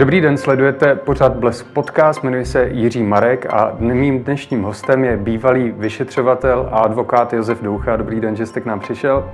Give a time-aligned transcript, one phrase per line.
[0.00, 5.16] Dobrý den, sledujete pořád Blesk Podcast, jmenuji se Jiří Marek a mým dnešním hostem je
[5.16, 7.96] bývalý vyšetřovatel a advokát Josef Doucha.
[7.96, 9.30] Dobrý den, že jste k nám přišel.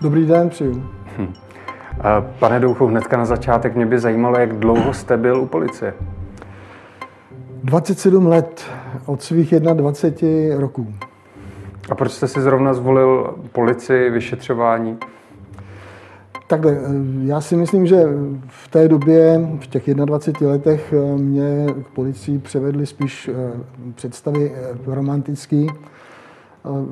[0.00, 0.82] Dobrý den, přijdu.
[1.18, 1.32] Hm.
[2.38, 5.94] Pane Douchu, hnedka na začátek mě by zajímalo, jak dlouho jste byl u policie.
[7.64, 8.70] 27 let
[9.06, 10.94] od svých 21 roků.
[11.90, 14.98] A proč jste si zrovna zvolil policii, vyšetřování?
[16.48, 16.78] Takhle, eh,
[17.24, 18.04] já si myslím, že
[18.48, 23.52] v té době, v těch 21 letech, eh, mě k policii převedly spíš eh,
[23.94, 24.52] představy
[24.86, 25.66] romantické.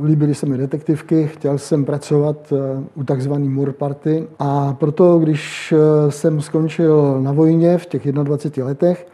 [0.04, 2.52] Líbily se mi detektivky, chtěl jsem pracovat
[2.94, 5.74] u takzvaný Moor Party a proto, když
[6.08, 9.06] jsem skončil na vojně v těch 21 letech,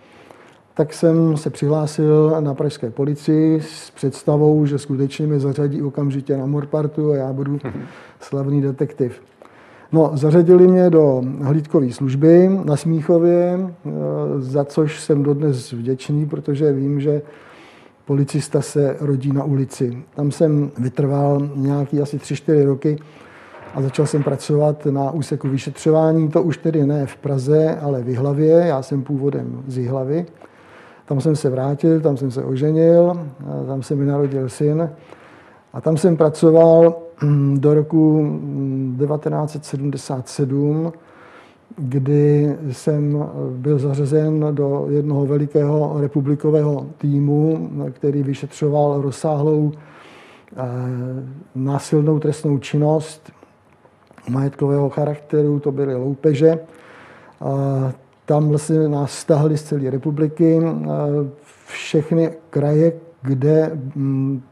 [0.75, 6.47] tak jsem se přihlásil na pražské policii s představou, že skutečně mě zařadí okamžitě na
[6.47, 7.59] Morpartu a já budu
[8.21, 9.23] slavný detektiv.
[9.93, 13.91] No, zařadili mě do hlídkové služby na Smíchově, eh,
[14.39, 17.23] za což jsem dodnes vděčný, protože vím, že
[18.05, 20.03] policista se rodí na ulici.
[20.15, 22.99] Tam jsem vytrval nějaký asi 3-4 roky
[23.75, 26.29] a začal jsem pracovat na úseku vyšetřování.
[26.29, 28.65] To už tedy ne v Praze, ale v Jihlavě.
[28.67, 30.27] Já jsem původem z Jihlavy.
[31.07, 33.27] Tam jsem se vrátil, tam jsem se oženil,
[33.67, 34.91] tam se mi narodil syn.
[35.73, 37.02] A tam jsem pracoval
[37.55, 38.23] do roku
[38.99, 40.93] 1977, mm,
[41.77, 50.63] kdy jsem byl zařazen do jednoho velikého republikového týmu, který vyšetřoval rozsáhlou eh,
[51.55, 53.33] násilnou trestnou činnost
[54.31, 56.59] majetkového charakteru, to byly loupeže.
[58.25, 60.61] Tam vlastně nás stahli z celé republiky,
[61.67, 62.93] všechny kraje,
[63.23, 64.43] kde mm,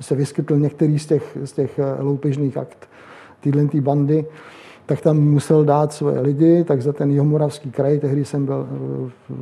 [0.00, 2.88] se vyskytl některý z těch, z těch eh, loupežných akt
[3.40, 4.26] tyhle ty bandy,
[4.86, 9.34] tak tam musel dát svoje lidi, tak za ten Jihomoravský kraj, tehdy jsem byl eh,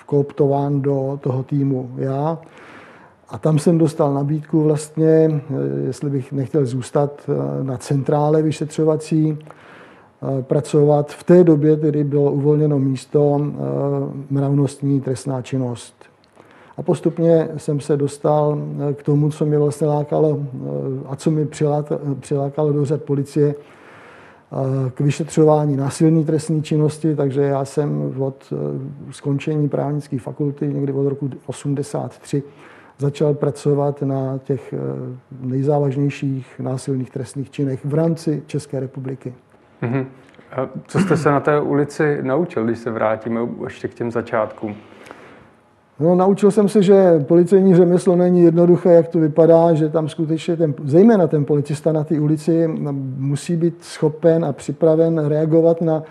[0.00, 2.38] vkooptován do toho týmu já.
[3.28, 7.30] A tam jsem dostal nabídku vlastně, eh, jestli bych nechtěl zůstat
[7.62, 9.38] na centrále vyšetřovací,
[10.40, 11.12] pracovat.
[11.12, 13.40] V té době tedy bylo uvolněno místo
[14.30, 16.01] mravnostní trestná činnost.
[16.76, 18.58] A postupně jsem se dostal
[18.90, 20.58] eh, k tomu, co mě vlastně lákalo eh,
[21.08, 21.46] a co mi
[22.20, 28.52] přilákalo do řad policie, eh, k vyšetřování násilní trestní činnosti, takže já jsem od
[29.10, 32.42] skončení právnické fakulty někdy od roku 83
[32.98, 34.74] začal pracovat na těch
[35.40, 39.34] nejzávažnějších násilných trestných činech v rámci České republiky.
[39.82, 40.06] Mm-hmm.
[40.52, 44.76] A co jste se na té ulici naučil, když se vrátíme ještě k těm začátkům?
[46.02, 50.56] No, naučil jsem se, že policejní řemeslo není jednoduché, jak to vypadá, že tam skutečně
[50.56, 52.68] ten, zejména ten policista na té ulici
[53.16, 56.04] musí být schopen a připraven reagovat na uh,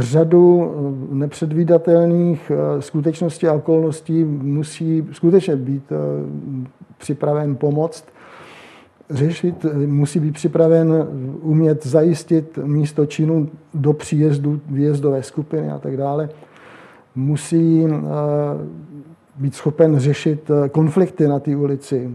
[0.00, 0.72] řadu
[1.10, 5.92] eh, nepředvídatelných uh, skutečností a okolností, musí skutečně být
[6.98, 8.04] připraven pomoct,
[9.10, 11.08] řešit, musí být připraven
[11.42, 16.28] umět zajistit místo činu do příjezdu výjezdové skupiny a tak dále
[17.14, 17.90] musí eh,
[19.36, 22.10] být schopen řešit eh, konflikty na té ulici,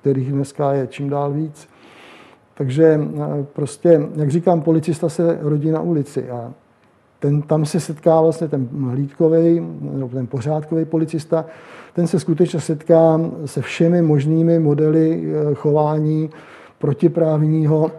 [0.00, 1.68] kterých dneska je čím dál víc.
[2.54, 6.52] Takže eh, prostě, jak říkám, policista se rodí na ulici a
[7.18, 11.44] ten, tam se setká vlastně ten hlídkový, nebo ten pořádkový policista,
[11.92, 16.30] ten se skutečně setká se všemi možnými modely chování
[16.78, 17.90] protiprávního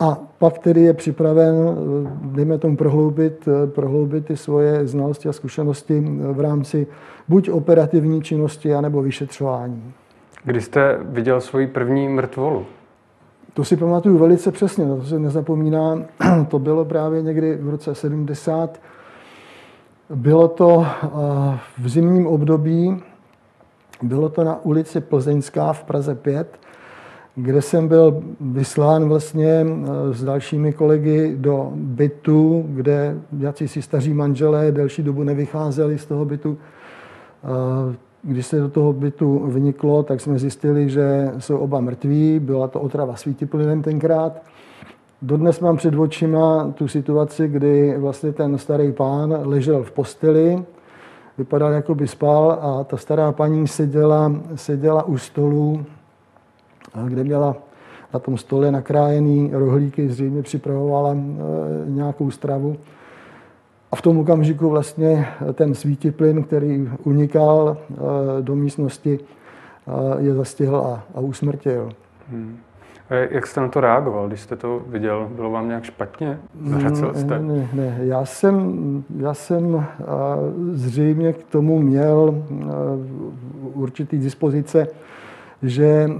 [0.00, 1.54] a pak tedy je připraven,
[2.22, 6.00] dejme tomu, prohloubit, prohloubit ty svoje znalosti a zkušenosti
[6.32, 6.86] v rámci
[7.28, 9.92] buď operativní činnosti, anebo vyšetřování.
[10.44, 12.66] Kdy jste viděl svoji první mrtvolu?
[13.54, 16.02] To si pamatuju velice přesně, to se nezapomíná.
[16.48, 18.80] To bylo právě někdy v roce 70.
[20.14, 21.08] Bylo to eh,
[21.78, 23.02] v zimním období,
[24.02, 26.58] bylo to na ulici Plzeňská v Praze 5
[27.40, 34.14] kde jsem byl vyslán vlastně eh, s dalšími kolegy do bytu, kde jací si staří
[34.14, 36.58] manželé delší dobu nevycházeli z toho bytu.
[37.44, 42.38] Eh, když se do toho bytu vniklo, tak jsme zjistili, že jsou oba mrtví.
[42.38, 44.42] Byla to otrava svítiplynem tenkrát.
[45.22, 50.64] Dodnes mám před očima tu situaci, kdy vlastně ten starý pán ležel v posteli,
[51.38, 55.84] vypadal, jako by spal a ta stará paní seděla, seděla u stolu
[57.08, 57.56] kde měla
[58.14, 61.16] na tom stole nakrájený rohlíky, zřejmě připravovala e,
[61.90, 62.76] nějakou stravu.
[63.92, 70.76] A v tom okamžiku vlastně ten svítiplyn, který unikal e, do místnosti, e, je zastihl
[70.76, 71.88] a, a usmrtil.
[72.30, 72.58] Hmm.
[73.30, 75.28] Jak jste na to reagoval, když jste to viděl?
[75.36, 76.38] Bylo vám nějak špatně?
[76.64, 77.38] Zhracel jste?
[77.38, 77.98] Ne, ne, ne.
[78.00, 79.86] Já jsem, já jsem
[80.72, 82.44] zřejmě k tomu měl
[83.74, 84.86] určitý dispozice,
[85.62, 86.10] že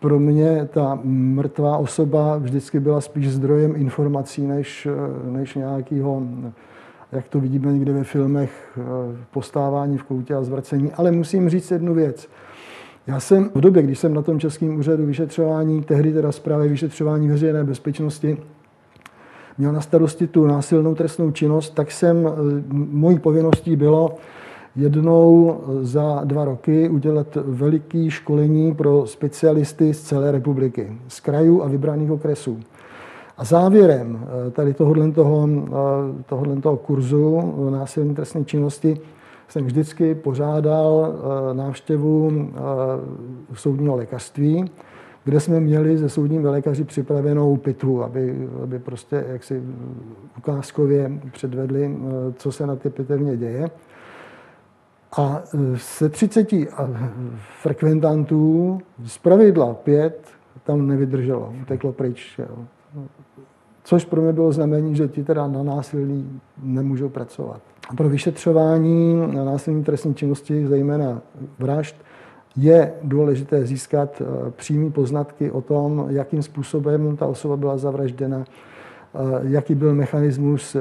[0.00, 4.88] pro mě ta mrtvá osoba vždycky byla spíš zdrojem informací, než,
[5.30, 6.22] než nějakého,
[7.12, 8.78] jak to vidíme někde ve filmech,
[9.30, 10.92] postávání v koutě a zvracení.
[10.92, 12.28] Ale musím říct jednu věc.
[13.06, 17.28] Já jsem v době, když jsem na tom Českém úřadu vyšetřování, tehdy teda zprávy vyšetřování
[17.28, 18.38] veřejné bezpečnosti,
[19.58, 22.28] měl na starosti tu násilnou trestnou činnost, tak jsem,
[22.72, 24.16] mojí povinností bylo
[24.76, 31.68] jednou za dva roky udělat veliké školení pro specialisty z celé republiky, z krajů a
[31.68, 32.60] vybraných okresů.
[33.38, 35.48] A závěrem tady tohohle toho,
[36.26, 39.00] tohohle toho kurzu násilné trestné činnosti
[39.52, 44.70] jsem vždycky pořádal eh, návštěvu eh, soudního lékařství,
[45.24, 49.62] kde jsme měli ze soudními lékaři připravenou pitvu, aby, aby prostě jaksi
[50.38, 53.70] ukázkově předvedli, eh, co se na té pitevně děje.
[55.16, 55.42] A
[55.76, 56.48] se 30
[57.62, 60.28] frekventantů z pravidla pět
[60.64, 62.38] tam nevydrželo, uteklo pryč.
[62.38, 62.58] Jo.
[63.84, 67.60] Což pro mě bylo znamení, že ti teda na násilí nemůžou pracovat.
[67.96, 71.20] Pro vyšetřování násilní trestní činnosti, zejména
[71.58, 71.96] vražd,
[72.56, 78.44] je důležité získat eh, přímé poznatky o tom, jakým způsobem ta osoba byla zavražděna,
[79.42, 80.80] jaký byl mechanismus eh,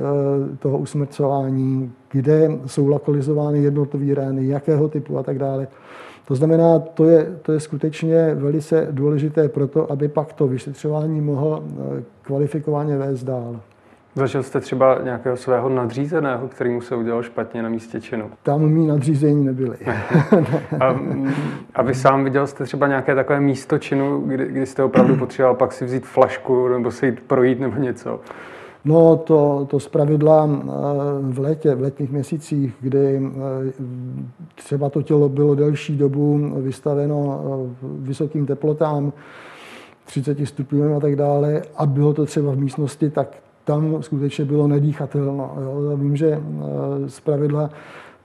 [0.59, 5.67] toho usmrcování, kde jsou lokalizovány jednotlivé rány, jakého typu a tak dále.
[6.27, 11.21] To znamená, to je, to je skutečně velice důležité pro to, aby pak to vyšetřování
[11.21, 11.63] mohlo
[12.21, 13.59] kvalifikovaně vést dál.
[14.15, 18.31] Zažil jste třeba nějakého svého nadřízeného, který mu se udělal špatně na místě činu?
[18.43, 19.77] Tam mý nadřízení nebyly.
[20.79, 20.99] a,
[21.75, 25.55] a vy sám viděl jste třeba nějaké takové místo činu, kdy, kdy jste opravdu potřeboval
[25.55, 28.19] pak si vzít flašku nebo se jít projít nebo něco?
[28.85, 30.67] No to, to pravidla eh,
[31.21, 33.71] v létě, v letních měsících, kdy eh,
[34.55, 39.13] třeba to tělo bylo delší dobu vystaveno eh, vysokým teplotám,
[40.05, 44.67] 30 stupňů a tak dále, a bylo to třeba v místnosti, tak tam skutečně bylo
[44.67, 45.55] nedýchatelno.
[45.61, 45.97] Jo.
[45.97, 47.69] Vím, že eh, z pravidla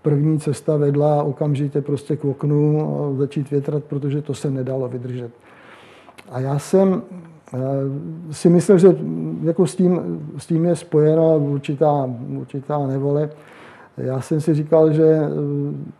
[0.02, 5.30] první cesta vedla okamžitě prostě k oknu začít větrat, protože to se nedalo vydržet.
[6.30, 7.02] A já jsem
[7.54, 7.58] eh,
[8.30, 8.96] si myslel, že
[9.42, 13.30] jako s, tím, s tím je spojena určitá, určitá nevole.
[13.96, 15.28] Já jsem si říkal, že eh,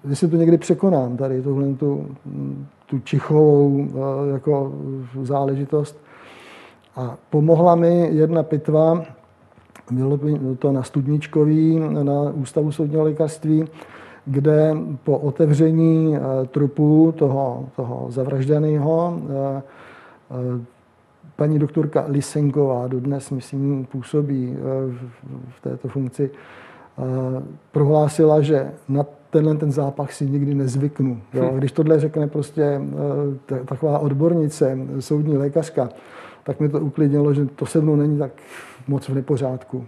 [0.09, 2.07] jestli to někdy překonám, tady tuhle tu,
[2.87, 3.89] tu čichovou
[4.33, 4.73] jako
[5.23, 6.07] záležitost.
[6.97, 9.05] A pomohla mi jedna pitva,
[9.91, 10.19] bylo
[10.59, 13.65] to na Studničkový, na Ústavu soudního lékařství,
[14.27, 19.63] kde po otevření eh, trupu toho, toho zavražděného eh,
[20.31, 20.65] eh,
[21.37, 24.57] paní doktorka Lisenková, dodnes, myslím, působí
[25.49, 26.31] v této funkci,
[27.73, 31.21] prohlásila, že na tenhle ten zápach si nikdy nezvyknu.
[31.35, 31.51] Jo?
[31.53, 31.59] Hm.
[31.59, 32.81] Když tohle řekne prostě
[33.65, 35.89] taková odbornice, soudní lékařka,
[36.47, 38.33] tak mi to uklidnilo, že to se mnou není tak
[38.89, 39.87] moc v nepořádku.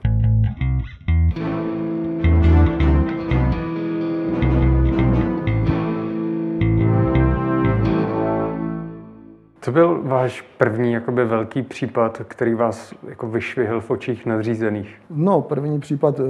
[9.60, 14.96] Co byl váš první jakoby, velký případ, který vás jako vyšvihl v očích nadřízených?
[15.10, 16.22] No, první případ, eh,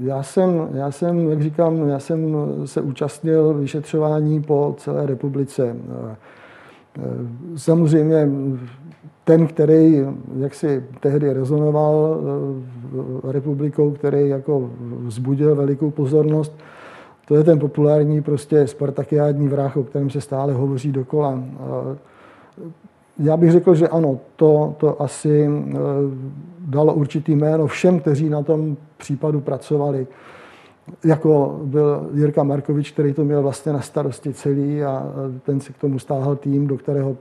[0.00, 5.76] já jsem, já jsem, jak říkám, já jsem se účastnil vyšetřování po celé republice.
[5.76, 6.16] Eh,
[6.98, 7.02] eh,
[7.56, 8.28] samozřejmě
[9.26, 10.06] ten, který
[10.38, 12.20] jak si tehdy rezonoval
[13.26, 16.58] eh, republikou, který jako vzbudil velikou pozornost,
[17.28, 21.42] to je ten populární prostě spartakiádní vrah, o kterém se stále hovoří dokola.
[23.18, 25.76] Já bych řekl, že ano, to, to asi eh,
[26.60, 30.06] dalo určitý jméno všem, kteří na tom případu pracovali.
[31.04, 35.06] Jako byl Jirka Markovič, který to měl vlastně na starosti celý a
[35.42, 37.16] ten si k tomu stáhl tým, do kterého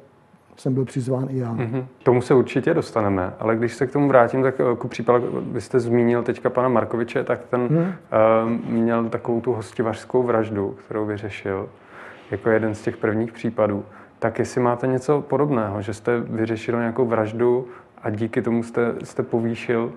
[0.57, 1.53] jsem byl přizván i já.
[1.53, 1.85] Mm-hmm.
[2.03, 5.61] Tomu se určitě dostaneme, ale když se k tomu vrátím, tak eh, ku případu, vy
[5.61, 7.77] jste zmínil teďka pana Markoviče, tak ten mm.
[7.77, 11.69] uh, měl takovou tu hostivařskou vraždu, kterou vyřešil
[12.31, 13.83] jako jeden z těch prvních případů.
[14.19, 17.67] Tak jestli máte něco podobného, že jste vyřešil nějakou vraždu
[18.01, 19.91] a díky tomu jste, jste povýšil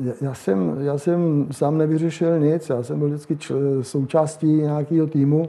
[0.00, 5.06] já, já, jsem, já jsem sám nevyřešil nic, já jsem byl vždycky čl- součástí nějakého
[5.06, 5.48] týmu,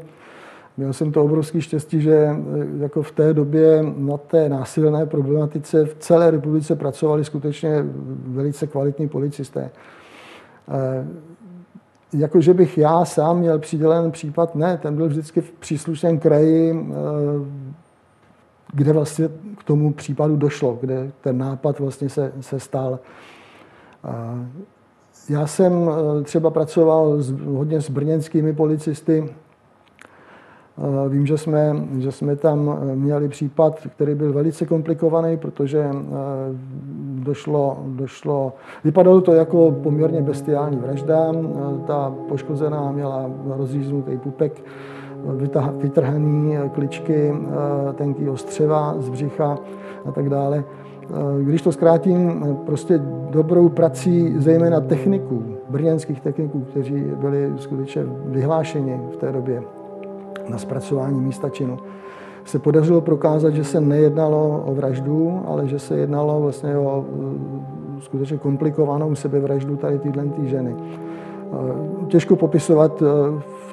[0.80, 2.36] Měl jsem to obrovské štěstí, že eh,
[2.78, 7.86] jako v té době na té násilné problematice v celé republice pracovali skutečně
[8.28, 9.72] velice kvalitní policisté.
[10.70, 11.08] Eh,
[12.14, 16.72] jako, že bych já sám měl přidělen případ, ne, ten byl vždycky v příslušném kraji,
[16.72, 16.94] eh,
[18.74, 23.00] kde vlastně k tomu případu došlo, kde ten nápad vlastně se, se stal.
[25.30, 25.90] Já jsem
[26.24, 29.30] třeba pracoval s, hodně s brněnskými policisty.
[30.80, 35.90] Eh, vím, že jsme, že jsme tam eh, měli případ, který byl velice komplikovaný, protože
[37.24, 41.32] došlo, došlo, vypadalo to jako poměrně bestiální vražda.
[41.88, 44.64] Ta poškozená měla rozříznutý pupek,
[45.78, 47.34] vytrhaný kličky,
[47.96, 49.58] tenký ostřeva z břicha
[50.06, 50.64] a tak dále.
[51.10, 52.98] Eh, když to zkrátím, eh, prostě
[53.30, 59.64] dobrou prací zejména techniků, brněnských techniků, kteří byli skutečně vyhlášeni v té době
[60.50, 61.78] na zpracování místa činu,
[62.46, 68.02] se podařilo prokázat, že se nejednalo o vraždu, ale že se jednalo vlastně o eh,
[68.02, 70.76] skutečně komplikovanou sebevraždu tady tyhle ženy.
[72.08, 73.04] Těžko popisovat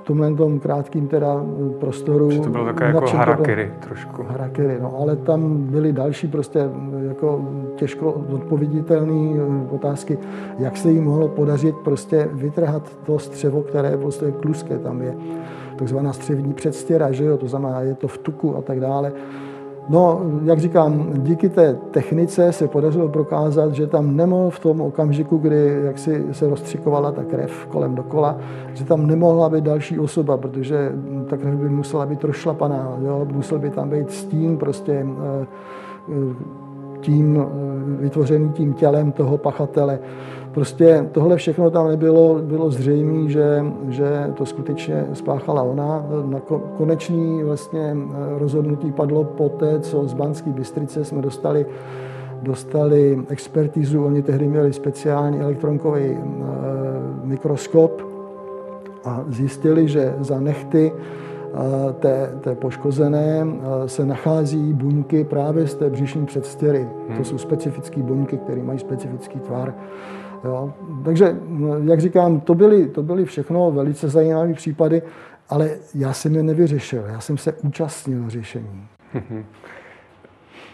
[0.07, 1.45] tomhle tom krátkým teda
[1.81, 2.31] prostoru.
[2.31, 4.23] Že to bylo také jako harakiri trošku.
[4.23, 6.71] Harakiri, no, ale tam byly další prostě
[7.09, 10.19] jako těžko odpověditelné otázky,
[10.59, 15.15] jak se jí mohlo podařit prostě vytrhat to střevo, které prostě kluské tam je.
[15.77, 19.13] Takzvaná střevní předstěra, že jo, to znamená, je to v tuku a tak dále.
[19.89, 25.39] No, jak říkám, díky té technice se podařilo prokázat, že tam nemohl v tom okamžiku,
[25.39, 28.39] kdy jak si se rozstřikovala ta krev kolem dokola,
[28.75, 30.93] že tam nemohla být další osoba, protože
[31.29, 33.27] ta krev by musela být rozšlapaná, jo?
[33.33, 35.07] musel by tam být stín prostě
[35.43, 35.47] eh,
[37.01, 39.99] tím eh, vytvořený tím tělem toho pachatele.
[40.57, 46.07] Prostě tohle všechno tam nebylo, bylo zřejmé, že, že to skutečně spáchala ona.
[46.25, 46.41] Na
[46.77, 51.67] konečný vlastně eh, rozhodnutí padlo po té, co z Banské Bystrice jsme dostali
[52.43, 56.19] dostali expertizu, oni tehdy měli speciální elektronkový e,
[57.25, 58.03] mikroskop
[59.05, 63.47] a zjistili, že za nechty e, té, té poškozené
[63.87, 66.89] se nachází buňky právě z té břišní předstěry.
[67.09, 67.19] Hmm.
[67.19, 69.75] To jsou specifické buňky, které mají specifický tvar.
[70.47, 70.73] Jo?
[71.05, 71.37] Takže,
[71.85, 75.03] jak říkám, to byly, to byly všechno velice zajímavé případy,
[75.49, 78.87] ale já jsem je nevyřešil, já jsem se účastnil řešení.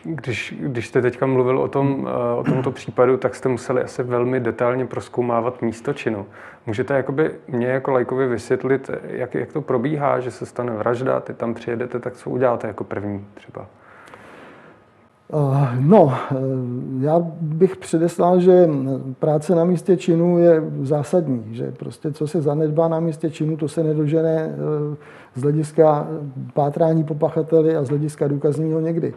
[0.04, 4.02] Když, když jste teďka mluvil o, tom, eh, o tomto případu, tak jste museli asi
[4.02, 6.26] velmi detailně proskoumávat místo činu.
[6.66, 11.34] Můžete jakoby mě jako lajkovi vysvětlit, jak, jak to probíhá, že se stane vražda, ty
[11.34, 13.66] tam přijedete, tak co uděláte jako první třeba?
[15.34, 16.34] Eh, no, eh,
[17.00, 18.68] já bych předeslal, že
[19.18, 23.68] práce na místě činu je zásadní, že prostě co se zanedbá na místě činu, to
[23.68, 24.96] se nedožene eh,
[25.34, 26.08] z hlediska
[26.54, 29.14] pátrání po pachateli a z hlediska důkazního někdy.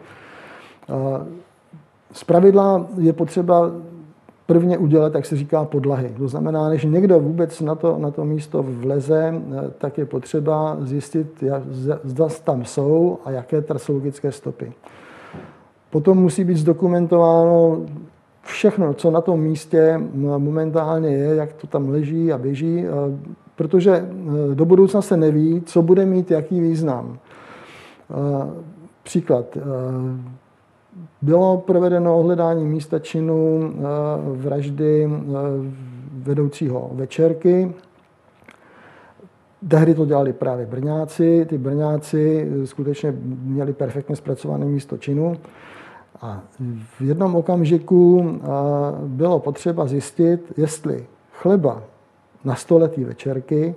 [2.12, 3.70] Z pravidla je potřeba
[4.46, 6.14] prvně udělat, jak se říká, podlahy.
[6.18, 9.34] To znamená, než někdo vůbec na to, na to místo vleze,
[9.78, 11.44] tak je potřeba zjistit,
[12.04, 14.72] zda tam jsou a jaké trasologické stopy.
[15.90, 17.80] Potom musí být zdokumentováno
[18.46, 20.00] všechno, co na tom místě
[20.38, 22.90] momentálně je, jak to tam leží a běží, eh,
[23.56, 27.18] protože eh, do budoucna se neví, co bude mít jaký význam.
[28.10, 28.66] Eh,
[29.02, 29.58] příklad.
[31.22, 33.72] Bylo provedeno ohledání místa činu
[34.34, 35.10] vraždy
[36.12, 37.74] vedoucího večerky.
[39.68, 41.46] Tehdy to dělali právě Brňáci.
[41.48, 45.36] Ty Brňáci skutečně měli perfektně zpracované místo činu.
[46.20, 46.42] A
[46.98, 48.30] v jednom okamžiku
[49.06, 51.82] bylo potřeba zjistit, jestli chleba
[52.44, 53.74] na stoletý večerky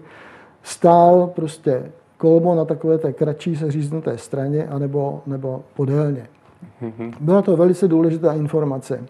[0.64, 6.28] stál prostě kolmo na takové té kratší seříznuté straně anebo, nebo podélně.
[6.82, 7.12] Mhm.
[7.20, 9.04] Byla to velice důležitá informace.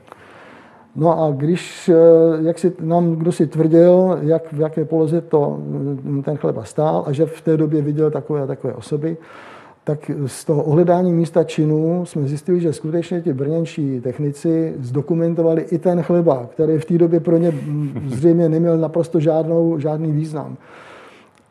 [0.96, 1.96] No a když, e,
[2.42, 5.60] jak si nám kdo si tvrdil, jak, v jaké poloze to,
[6.24, 9.18] ten chleba stál a že v té době viděl takové a takové osoby,
[9.84, 15.78] tak z toho ohledání místa činu jsme zjistili, že skutečně ti brněnští technici zdokumentovali i
[15.78, 17.54] ten chleba, který v té době pro ně
[18.08, 20.58] zřejmě neměl naprosto žádnou, žádný význam.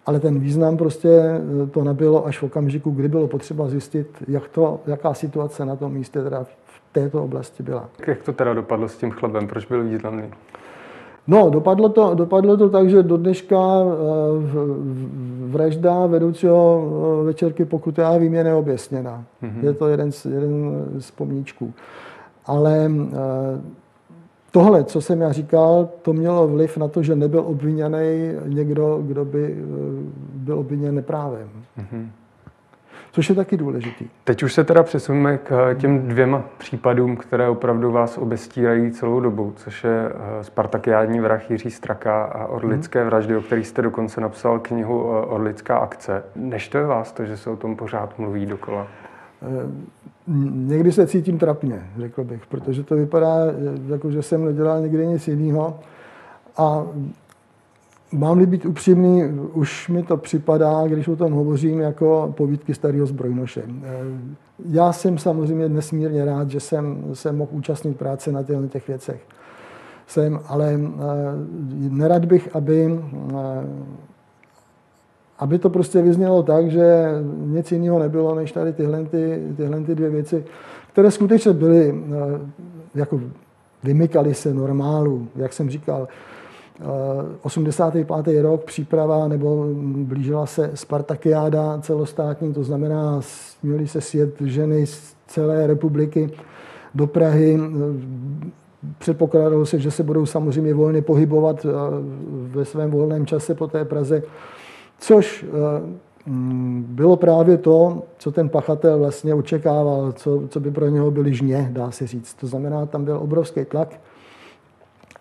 [0.06, 4.48] Ale ten význam prostě eh, to nabylo až v okamžiku, kdy bylo potřeba zjistit, jak
[4.48, 7.88] to, jaká situace na tom místě teda v této oblasti byla.
[8.06, 9.48] Jak to teda dopadlo s tím chlebem?
[9.48, 10.22] Proč byl významný?
[11.28, 13.86] No, dopadlo to, dopadlo to tak, že do dneška eh,
[15.46, 16.88] vražda vedoucího
[17.20, 19.24] eh, večerky, pokud já vím, je neobjasněná.
[19.42, 19.64] Mm-hmm.
[19.64, 21.72] Je to jeden z, jeden z pomníčků.
[22.46, 23.60] Ale eh,
[24.50, 29.24] tohle, co jsem já říkal, to mělo vliv na to, že nebyl obviněný někdo, kdo
[29.24, 29.64] by
[30.34, 31.48] byl obviněn neprávem.
[31.78, 32.08] Mm-hmm
[33.18, 34.04] což je taky důležitý.
[34.24, 39.52] Teď už se teda přesuneme k těm dvěma případům, které opravdu vás obestírají celou dobu,
[39.56, 43.08] což je eh, Spartakiádní vrah Jiří Straka a Orlické hmm.
[43.08, 46.22] vraždy, o kterých jste dokonce napsal knihu eh, Orlická akce.
[46.36, 48.86] Než to je vás to, že se o tom pořád mluví dokola?
[49.42, 49.46] Eh,
[50.54, 53.36] někdy se cítím trapně, řekl bych, protože to vypadá,
[53.88, 55.80] jako že jsem nedělal někdy nic jiného.
[56.56, 56.86] A
[58.12, 63.62] Mám-li být upřímný, už mi to připadá, když o tom hovořím, jako povídky starého zbrojnoše.
[64.68, 69.20] Já jsem samozřejmě nesmírně rád, že jsem se mohl účastnit práce na těchto těch věcech.
[70.06, 70.78] Jsem, ale eh,
[71.88, 73.00] nerad bych, aby,
[73.30, 73.66] eh,
[75.38, 79.94] aby to prostě vyznělo tak, že nic jiného nebylo, než tady tyhle, ty, tyhle ty
[79.94, 80.44] dvě věci,
[80.92, 82.40] které skutečně byly, eh,
[82.94, 83.20] jako
[83.84, 86.08] vymykaly se normálu, jak jsem říkal,
[87.42, 88.42] 85.
[88.42, 93.20] rok příprava nebo blížila se Spartakiáda celostátní, to znamená,
[93.62, 96.30] měli se sjet ženy z celé republiky
[96.94, 97.58] do Prahy.
[98.98, 101.70] Předpokládalo se, že se budou samozřejmě volně pohybovat eh,
[102.30, 104.22] ve svém volném čase po té Praze,
[104.98, 105.82] což eh,
[106.26, 111.34] mm, bylo právě to, co ten pachatel vlastně očekával, co, co by pro něho byly
[111.34, 112.34] žně, dá se říct.
[112.34, 114.00] To znamená, tam byl obrovský tlak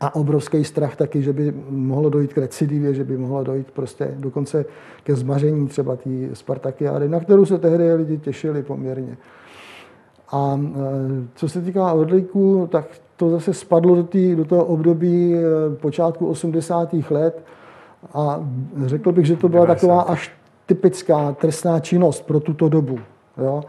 [0.02, 4.14] a obrovský strach taky, že by mohlo dojít k recidivě, že by mohlo dojít prostě
[4.18, 4.66] dokonce
[5.04, 9.18] ke zmaření třeba té Spartakiády, na kterou se tehdy lidi těšili poměrně.
[10.32, 10.80] A e,
[11.36, 12.86] co se týká odlíků, tak
[13.16, 15.42] to zase spadlo do, tý, do toho období e,
[15.76, 16.94] počátku 80.
[17.10, 17.44] let
[18.14, 18.48] a
[18.86, 20.32] řekl bych, že to byla taková až
[20.66, 23.00] typická trestná činnost pro tuto dobu.
[23.38, 23.64] Jo?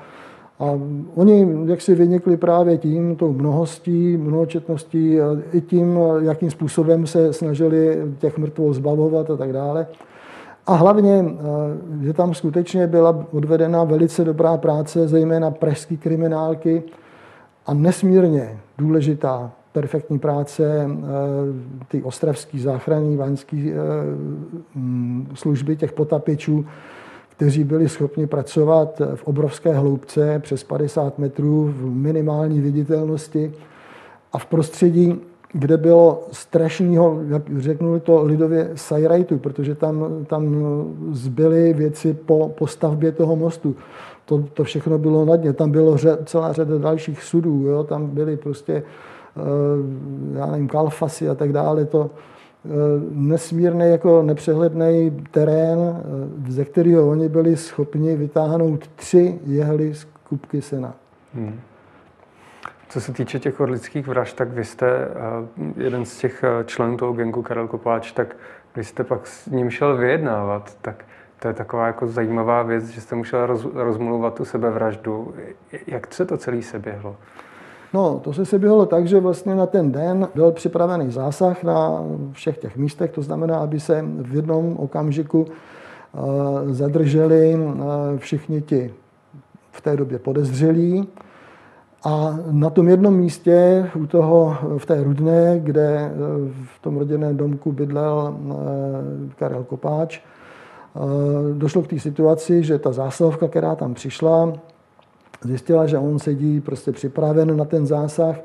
[0.58, 0.80] A
[1.14, 5.18] oni jak si vynikli právě tím, tou mnohostí, mnohočetností,
[5.52, 9.86] i tím, jakým způsobem se snažili těch mrtvol zbavovat a tak dále.
[10.68, 16.82] A hlavně, eh, že tam skutečně byla odvedena velice dobrá práce, zejména pražské kriminálky
[17.66, 20.96] a nesmírně důležitá perfektní práce eh,
[21.88, 23.74] ty ostravský záchranní, vaňský eh,
[24.74, 26.66] mm, služby těch potapěčů,
[27.38, 33.52] kteří byli schopni pracovat v obrovské hloubce přes 50 metrů v minimální viditelnosti
[34.32, 35.20] a v prostředí,
[35.52, 40.56] kde bylo strašného, jak řeknu to lidově, sajrajtu, protože tam, tam
[41.10, 43.76] zbyly věci po, po stavbě toho mostu.
[44.24, 45.52] To, to všechno bylo na dně.
[45.52, 47.84] Tam bylo ře, celá řada dalších sudů, jo?
[47.84, 48.82] tam byly prostě,
[49.36, 51.84] eh, já nevím, kalfasy a tak dále.
[51.84, 52.10] To,
[53.10, 60.62] nesmírný jako nepřehledný terén, eh, ze kterého oni byli schopni vytáhnout tři jehly z kupky
[60.62, 60.94] sena.
[61.34, 61.60] Hmm.
[62.88, 65.08] Co se týče těch orlických vražd, tak vy jste eh,
[65.76, 68.36] jeden z těch členů toho gengu Karel Kopáč, tak
[68.76, 71.04] vy jste pak s ním šel vyjednávat, tak
[71.38, 75.34] to je taková jako zajímavá věc, že jste musel roz, rozmluvat tu sebevraždu.
[75.86, 77.16] Jak se to celý seběhlo?
[77.94, 82.04] No, to se se běhlo tak, že vlastně na ten den byl připravený zásah na
[82.32, 86.18] všech těch místech, to znamená, aby se v jednom okamžiku eh,
[86.74, 88.94] zadrželi eh, všichni ti
[89.72, 91.08] v té době podezřelí.
[92.04, 96.12] A na tom jednom místě, u toho, v té Rudné, kde eh,
[96.76, 98.36] v tom rodinném domku bydlel
[99.36, 100.20] Karel Kopáč,
[101.52, 104.52] došlo k té situaci, že ta zásahovka, která tam přišla,
[105.44, 108.36] zjistila, že on sedí prostě připraven na ten zásah,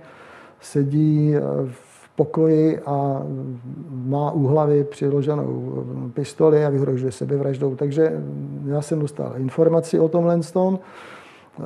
[0.61, 3.21] sedí eh, v pokoji a
[3.89, 7.75] má u hlavy přiloženou pistoli a vyhrožuje sebevraždou.
[7.75, 8.23] Takže
[8.65, 11.61] já jsem dostal informaci o tomhle tom, eh,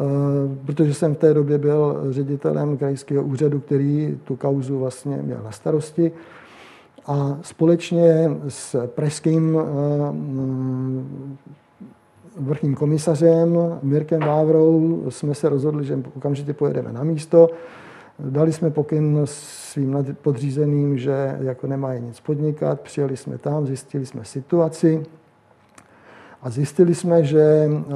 [0.66, 5.52] protože jsem v té době byl ředitelem krajského úřadu, který tu kauzu vlastně měl na
[5.52, 6.12] starosti.
[7.06, 9.64] A společně s pražským eh,
[12.40, 17.50] vrchním komisařem Mirkem Vávrou jsme se rozhodli, že okamžitě pojedeme na místo.
[18.20, 22.82] Dali jsme pokyn svým podřízeným, že jako nemají nic podnikat.
[22.82, 25.04] Přijeli jsme tam, zjistili jsme situaci
[26.42, 27.96] a zjistili jsme, že eh,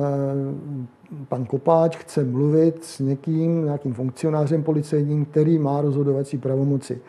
[1.29, 7.01] pan Kopáč chce mluvit s někým, nějakým funkcionářem policejním, který má rozhodovací pravomoci.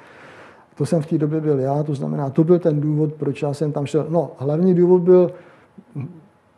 [0.74, 3.54] To jsem v té době byl já, to znamená, to byl ten důvod, proč já
[3.54, 4.06] jsem tam šel.
[4.08, 5.30] No, hlavní důvod byl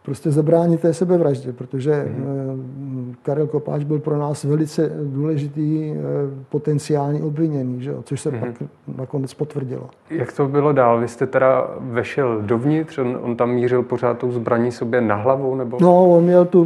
[0.05, 3.15] prostě zabránit té sebevraždě, protože mm.
[3.23, 6.01] Karel Kopáč byl pro nás velice důležitý eh,
[6.49, 8.03] potenciální obviněný, že jo?
[8.03, 8.41] což se mm.
[8.41, 8.51] pak
[8.97, 9.91] nakonec potvrdilo.
[10.11, 11.01] Jak to bylo dál?
[11.01, 15.55] Vy jste teda vešel dovnitř, on, on tam mířil pořád tou zbraní sobě na hlavu?
[15.55, 15.79] Nebo?
[15.81, 16.65] No, on měl tu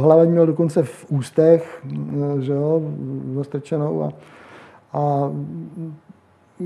[0.00, 2.82] hlavu měl dokonce v ústech, eh, že jo,
[3.34, 4.12] zastrčenou a,
[4.92, 5.30] a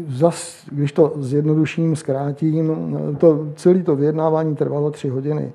[0.09, 2.73] zas, když to zjednoduším, zkrátím,
[3.19, 5.53] to, celé to vyjednávání trvalo tři hodiny.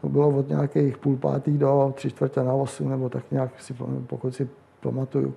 [0.00, 3.74] To bylo od nějakých půl pátých do tři čtvrtě na osm, nebo tak nějak si,
[4.06, 4.48] pokud si
[4.80, 5.34] pamatuju.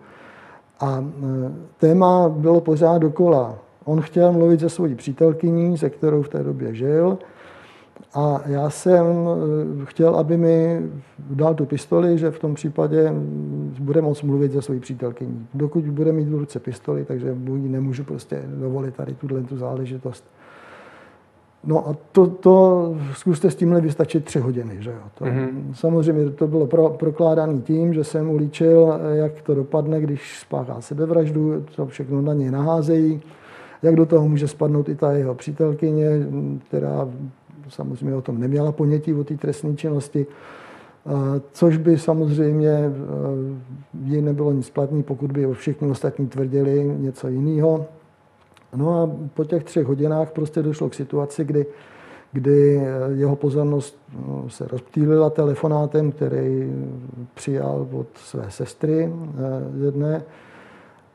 [0.79, 3.55] A e, téma bylo pořád dokola.
[3.85, 7.17] On chtěl mluvit se svojí přítelkyní, se kterou v té době žil,
[8.13, 9.05] A já jsem
[9.83, 10.81] chtěl, aby mi
[11.19, 13.13] dal tu pistoli, že v tom případě
[13.79, 15.47] bude moct mluvit se svojí přítelkyní.
[15.53, 20.23] Dokud bude mít v ruce pistoli, takže mu nemůžu prostě dovolit tady tuhle tu záležitost.
[21.65, 24.77] No a to, to zkuste s tímhle vystačit tři hodiny.
[24.79, 24.97] Že jo?
[25.15, 25.73] To, mm-hmm.
[25.73, 31.65] Samozřejmě to bylo pro, prokládaný tím, že jsem ulíčil, jak to dopadne, když spáchá sebevraždu,
[31.75, 33.21] to všechno na něj naházejí,
[33.81, 36.09] jak do toho může spadnout i ta jeho přítelkyně,
[36.67, 37.09] která
[37.69, 40.25] samozřejmě o tom neměla ponětí o té trestné činnosti,
[41.51, 42.91] což by samozřejmě
[44.03, 47.85] jí nebylo nic platný, pokud by o všichni ostatní tvrdili něco jiného.
[48.75, 51.65] No a po těch třech hodinách prostě došlo k situaci, kdy,
[52.31, 52.81] kdy
[53.13, 56.73] jeho pozornost no, se rozptýlila telefonátem, který
[57.33, 60.23] přijal od své sestry eh, jedné.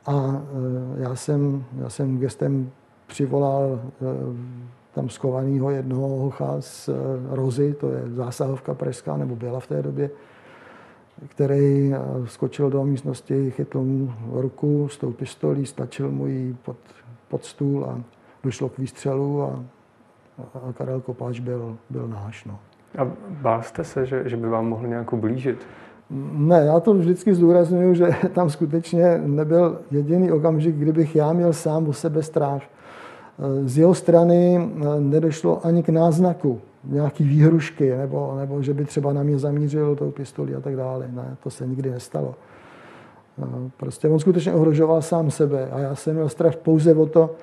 [0.05, 2.71] A eh, já jsem, já jsem gestem
[3.07, 4.05] přivolal eh,
[4.93, 6.89] tam skovaného jednoho hocha z
[7.29, 10.09] Rozy, to je zásahovka pražská, nebo byla v té době,
[11.27, 11.93] který
[12.25, 16.77] skočil do místnosti, chytl mu ruku s tou pistolí, stačil mu ji pod
[17.29, 18.01] pod stůl a
[18.43, 19.63] došlo k výstřelu a,
[20.53, 22.45] a Karel Kopáč byl, byl náš.
[22.45, 22.59] No.
[22.97, 23.07] A
[23.41, 25.67] bál jste se, že, že by vám mohl nějak ublížit?
[26.31, 31.87] Ne, já to vždycky zdůraznuju, že tam skutečně nebyl jediný okamžik, kdybych já měl sám
[31.87, 32.61] o sebe strach.
[33.63, 39.23] Z jeho strany nedošlo ani k náznaku nějaký výhrušky, nebo, nebo že by třeba na
[39.23, 41.07] mě zamířil tou pistoli a tak dále.
[41.11, 42.35] Ne, to se nikdy nestalo.
[43.77, 47.35] Prostě on skutečně ohrožoval sám sebe a já jsem měl strach pouze o to,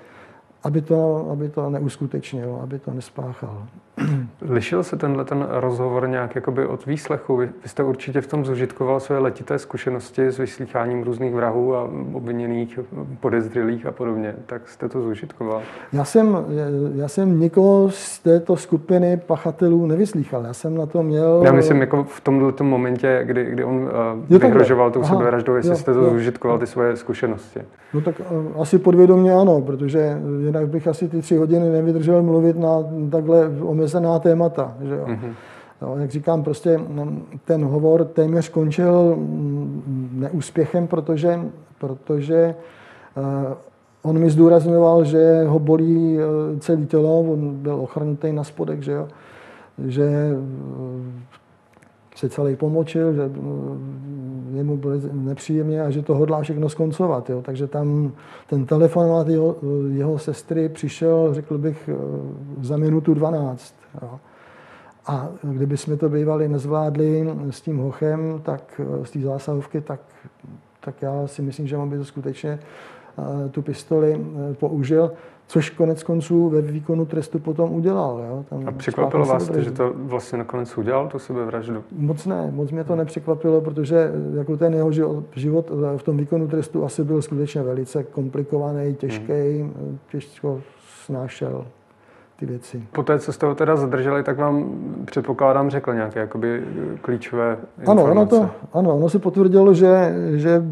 [0.62, 3.66] aby to, aby to neuskutečnil, aby to nespáchal.
[4.48, 7.36] Lišil se tenhle ten rozhovor nějak jakoby od výslechu?
[7.36, 11.90] Vy, vy jste určitě v tom zužitkoval své letité zkušenosti s vyslýcháním různých vrahů a
[12.12, 12.78] obviněných,
[13.20, 14.34] podezřelých a podobně.
[14.46, 15.62] Tak jste to zužitkoval?
[15.92, 16.36] Já jsem,
[16.94, 20.44] já jsem nikoho z této skupiny pachatelů nevyslýchal.
[20.44, 21.42] Já jsem na to měl...
[21.44, 23.76] Já myslím, jako v tomto momentě, kdy, kdy on
[24.30, 27.60] uh, vyhrožoval tou sebevraždou, jestli jo, jste to jo, zužitkoval, ty svoje zkušenosti.
[27.94, 32.58] No tak uh, asi podvědomě ano, protože jinak bych asi ty tři hodiny nevydržel mluvit
[32.58, 33.50] na takhle
[33.86, 34.74] omezená témata.
[34.82, 35.06] Že jo?
[35.06, 35.32] Mm-hmm.
[35.82, 41.40] No, jak říkám, prostě mm, ten hovor téměř končil mm, neúspěchem, protože,
[41.78, 42.54] protože
[43.16, 43.52] uh,
[44.02, 48.92] on mi zdůrazňoval, že ho bolí uh, celé tělo, on byl ochrnutý na spodek, že
[48.92, 49.08] jo?
[49.86, 51.04] že uh,
[52.16, 53.30] se celý pomočil, že
[54.54, 57.30] jemu bylo nepříjemně a že to hodlá všechno skoncovat.
[57.30, 57.42] Jo.
[57.42, 58.12] Takže tam
[58.46, 59.56] ten telefonát jeho,
[59.88, 61.90] jeho sestry přišel, řekl bych,
[62.60, 63.74] za minutu 12.
[64.02, 64.20] Jo.
[65.06, 70.00] A kdyby jsme to bývali nezvládli s tím hochem, tak z té zásahovky, tak,
[70.80, 72.58] tak já si myslím, že on by to skutečně
[73.50, 74.26] tu pistoli
[74.60, 75.12] použil
[75.46, 78.24] což konec konců ve výkonu trestu potom udělal.
[78.28, 78.44] Jo?
[78.50, 81.84] Tam a překvapilo vás to, že to vlastně nakonec udělal, tu sebevraždu?
[81.92, 84.90] Moc ne, moc mě to nepřekvapilo, protože jako ten jeho
[85.34, 89.98] život v tom výkonu trestu asi byl skutečně velice komplikovaný, těžký, hmm.
[90.10, 90.60] těžko
[91.04, 91.64] snášel
[92.38, 92.82] ty věci.
[92.92, 94.70] Po té, co jste ho teda zadrželi, tak vám
[95.04, 96.64] předpokládám řekl nějaké jakoby
[97.00, 98.10] klíčové informace.
[98.10, 100.62] Ano, ono, to, ano, ono se potvrdilo, že, že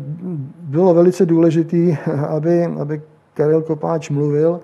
[0.61, 1.77] bylo velice důležité,
[2.29, 3.03] aby, aby
[3.35, 4.61] Karel Kopáč mluvil.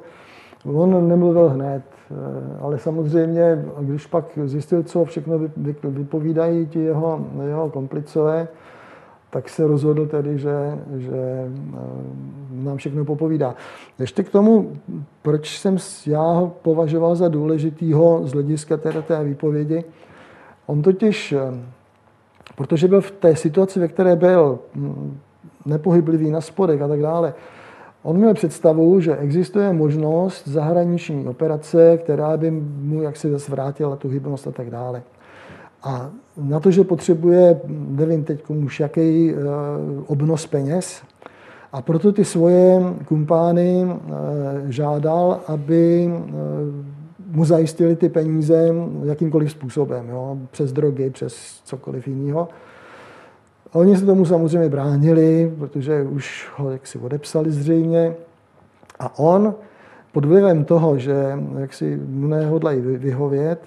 [0.65, 2.15] On nemluvil hned, eh,
[2.61, 5.39] ale samozřejmě, když pak zjistil, co všechno
[5.85, 8.49] vypovídají ti jeho, jeho komplicové,
[9.31, 11.51] tak se rozhodl tedy, že, že eh,
[12.53, 13.55] nám všechno popovídá.
[13.99, 14.73] Ještě k tomu,
[15.23, 19.85] proč jsem já ho považoval za důležitýho z hlediska té, té výpovědi.
[20.67, 21.61] On totiž, eh,
[22.57, 25.19] protože byl v té situaci, ve které byl hm,
[25.67, 27.35] nepohyblivý na spodek a tak dále,
[28.03, 34.09] On měl představu, že existuje možnost zahraniční operace, která by mu jaksi zase vrátila tu
[34.09, 35.03] hybnost a tak dále.
[35.83, 39.37] A na to, že potřebuje, nevím teď už jaký eh,
[40.07, 41.03] obnos peněz,
[41.73, 44.03] a proto ty svoje kumpány eh,
[44.73, 46.21] žádal, aby eh,
[47.31, 50.39] mu zajistili ty peníze jakýmkoliv způsobem, jo?
[50.51, 52.49] přes drogy, přes cokoliv jiného.
[53.73, 58.15] A oni se tomu samozřejmě bránili, protože už ho jaksi odepsali zřejmě.
[58.99, 59.55] A on
[60.13, 63.63] pod vlivem toho, že jaksi mu nehodlají vyhovět,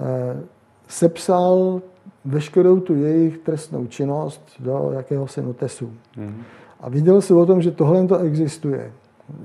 [0.00, 0.40] eh,
[0.88, 1.82] sepsal
[2.24, 5.92] veškerou tu jejich trestnou činnost do jakéhosi notesu.
[6.16, 6.42] Mm.
[6.80, 8.92] A viděl se o tom, že tohle to existuje.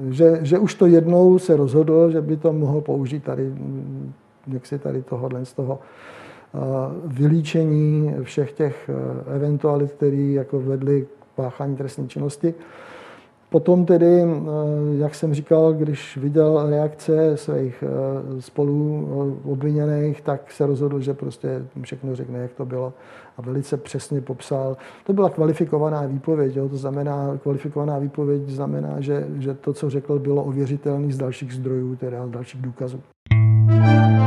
[0.09, 3.53] Že, že už to jednou se rozhodl, že by to mohl použít tady,
[4.47, 5.79] jak si tady tohohle z toho
[7.05, 12.53] vylíčení všech těch eh, eventualit, které jako vedly k páchání trestné činnosti.
[13.49, 14.25] Potom tedy,
[14.97, 17.83] jak jsem říkal, když viděl reakce svých
[18.39, 19.07] spolu
[19.45, 22.93] obviněných, tak se rozhodl, že prostě všechno řekne, jak to bylo
[23.37, 24.77] a velice přesně popsal.
[25.05, 26.69] To byla kvalifikovaná výpověď, jo?
[26.69, 31.95] to znamená, kvalifikovaná výpověď znamená, že, že to, co řekl, bylo ověřitelné z dalších zdrojů,
[31.95, 33.01] teda z dalších důkazů.
[33.71, 34.18] už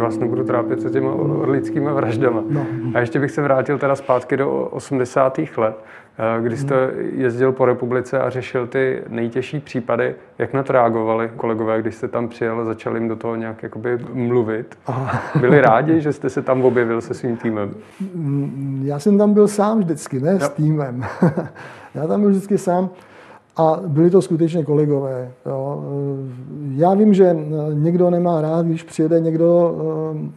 [0.00, 1.08] vás nebudu trápit se těmi
[1.44, 2.42] lidskými vraždama.
[2.50, 2.66] No.
[2.94, 5.38] A ještě bych se vrátil teda zpátky do 80.
[5.56, 5.84] let,
[6.18, 10.14] eh, kdy jste jezdil po republice a řešil ty nejtěžší případy.
[10.38, 13.62] Jak na to reagovali kolegové, když jste tam přijel a začali jim do toho nějak
[13.62, 14.78] jakoby mluvit?
[15.40, 17.74] Byli rádi, že jste se tam objevil se svým týmem?
[18.14, 20.40] Mm, já jsem tam byl sám vždycky, ne jo.
[20.40, 21.04] s týmem.
[21.94, 22.90] Já tam byl vždycky sám.
[23.56, 25.32] A byli to skutečně kolegové.
[25.46, 25.84] Jo.
[26.76, 27.36] Já vím, že
[27.72, 29.76] někdo nemá rád, když přijede někdo,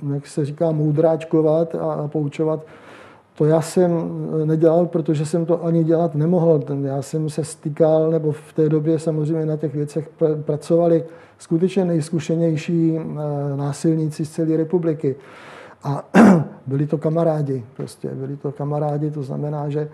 [0.10, 2.66] eh, jak se říká, moudráčkovat a poučovat.
[3.36, 3.92] To já jsem
[4.46, 6.64] nedělal, protože jsem to ani dělat nemohl.
[6.84, 10.10] Já jsem se stýkal, nebo v té době samozřejmě na těch věcech
[10.46, 11.04] pracovali
[11.38, 15.16] skutečně nejzkušenější eh, násilníci z celé republiky.
[15.84, 16.04] A
[16.68, 19.90] byli to kamarádi, prostě byli to kamarádi, to znamená, že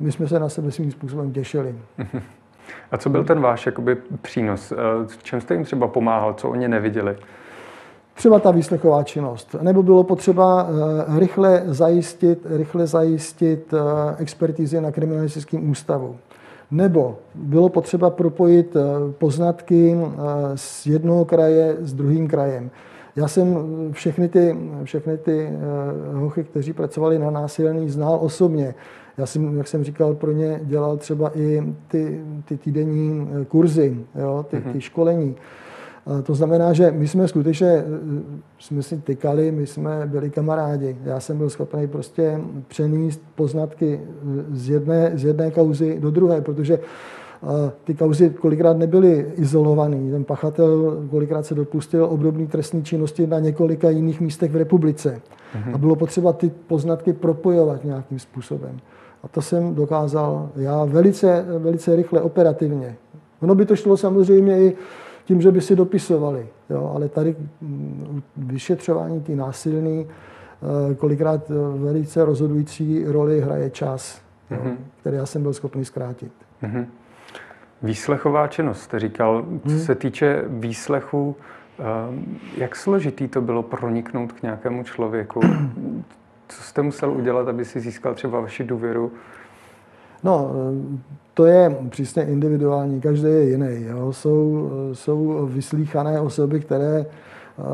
[0.00, 1.74] my jsme se na sebe svým způsobem těšili.
[2.92, 4.70] A co byl ten váš jakoby, přínos?
[4.70, 6.34] V eh, čem jste jim třeba pomáhal?
[6.34, 7.16] Co oni neviděli?
[8.14, 9.56] Třeba ta výslechová činnost.
[9.62, 16.16] Nebo bylo potřeba eh, rychle zajistit, rychle zajistit eh, expertizy na kriminalistickém ústavu.
[16.70, 18.76] Nebo bylo potřeba propojit
[19.18, 19.96] poznatky
[20.54, 22.70] z jednoho kraje s druhým krajem.
[23.16, 25.50] Já jsem všechny ty, všechny ty
[26.12, 28.74] hochy, kteří pracovali na násilný, znal osobně.
[29.18, 33.96] Já jsem, jak jsem říkal, pro ně dělal třeba i ty, ty týdenní eh, kurzy,
[34.14, 34.80] jo, ty, ty mhm.
[34.80, 35.34] školení.
[36.22, 37.84] To znamená, že my jsme skutečně, eh,
[38.58, 40.96] jsme si tykali, my jsme byli kamarádi.
[41.04, 46.40] Já jsem byl schopný prostě přenést poznatky eh, z jedné, z jedné kauzy do druhé,
[46.40, 46.78] protože
[47.84, 50.10] ty kauzy kolikrát nebyly izolované.
[50.10, 55.20] Ten pachatel kolikrát se dopustil obdobné trestní činnosti na několika jiných místech v republice.
[55.54, 55.74] Mhm.
[55.74, 58.80] A bylo potřeba ty poznatky propojovat nějakým způsobem.
[59.22, 62.96] A to jsem dokázal já velice, velice rychle, operativně.
[63.40, 64.76] Ono by to šlo samozřejmě i
[65.24, 70.06] tím, že by si dopisovali, jo, ale tady mm, vyšetřování ty násilný,
[70.90, 74.56] eh, kolikrát eh, velice rozhodující roli hraje čas, mm-hmm.
[74.56, 74.76] jo, mhm.
[75.00, 76.32] který já jsem byl schopný zkrátit.
[76.62, 76.86] Mm-hmm.
[77.82, 79.80] Výslechová činnost, jste říkal, co hmm.
[79.80, 81.36] se týče výslechu,
[81.78, 81.82] eh,
[82.56, 85.40] jak složitý to bylo proniknout k nějakému člověku?
[86.48, 89.12] Co jste musel udělat, aby si získal třeba vaši důvěru?
[90.24, 90.52] No,
[91.34, 93.84] to je přísně individuální, každý je jiný.
[93.84, 94.12] Jo.
[94.12, 97.06] Jsou, jsou vyslíchané osoby, které
[97.56, 97.64] uh,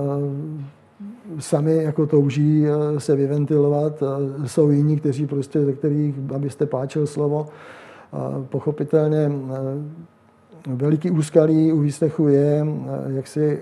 [1.38, 4.02] sami jako touží uh, se vyventilovat.
[4.02, 7.46] Uh, jsou jiní, kteří prostě, ze kterých, abyste páčil slovo,
[8.48, 9.32] pochopitelně
[10.66, 12.66] veliký úskalí u výslechu je,
[13.06, 13.60] jak si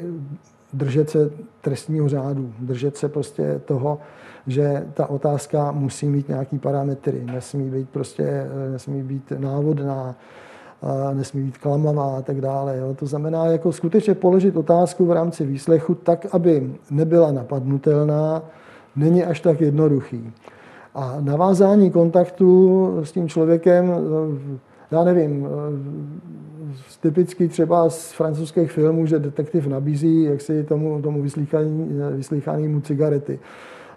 [0.72, 3.98] držet se trestního řádu, držet se prostě toho,
[4.46, 10.14] že ta otázka musí mít nějaký parametry, nesmí být prostě, nesmí být návodná,
[11.14, 12.78] nesmí být klamavá a tak dále.
[12.78, 12.94] Jo.
[12.94, 18.42] To znamená jako skutečně položit otázku v rámci výslechu tak, aby nebyla napadnutelná,
[18.96, 20.32] není až tak jednoduchý.
[20.94, 23.92] A navázání kontaktu s tím člověkem,
[24.90, 25.46] já nevím,
[27.00, 31.22] typicky třeba z francouzských filmů, že detektiv nabízí jak si tomu, tomu
[32.16, 33.38] vyslýchanému cigarety.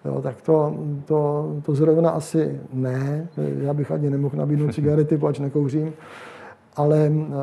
[0.06, 3.28] Jo, tak to, to, to zrovna asi ne.
[3.38, 5.94] Já bych ani nemohl nabídnout cigarety, pač nekouřím.
[6.76, 7.34] Ale eh,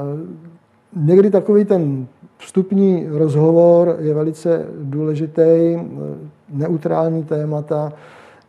[0.97, 2.07] někdy takový ten
[2.39, 5.79] vstupní rozhovor je velice důležitý, eh,
[6.49, 7.93] neutrální témata,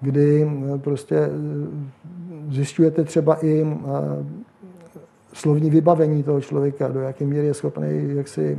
[0.01, 1.29] kdy eh, prostě
[2.49, 3.77] zjišťujete třeba i
[5.33, 8.57] slovní vybavení toho člověka, do jaké míry je schopný jak si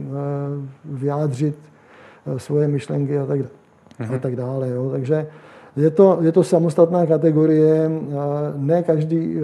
[0.84, 1.56] vyjádřit
[2.36, 3.40] svoje myšlenky a tak,
[3.98, 4.18] a mhm.
[4.18, 4.68] tak dále.
[4.68, 4.90] Jo.
[4.90, 5.26] Takže
[5.76, 7.90] je to, je to samostatná kategorie,
[8.56, 9.40] ne každý e,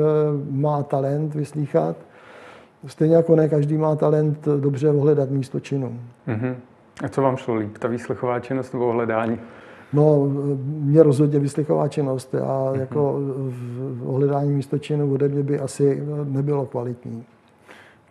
[0.50, 1.96] má talent vyslýchat,
[2.86, 6.00] stejně jako ne každý má talent dobře ohledat místo činu.
[6.28, 6.54] Uh-huh.
[7.04, 9.38] A co vám šlo líp, ta výslechová činnost nebo ohledání?
[9.92, 10.28] No,
[10.64, 12.34] mě rozhodně vyslechová činnost.
[12.34, 12.80] Já uh-huh.
[12.80, 17.24] jako v ohledání místo činu ode mě by asi nebylo kvalitní.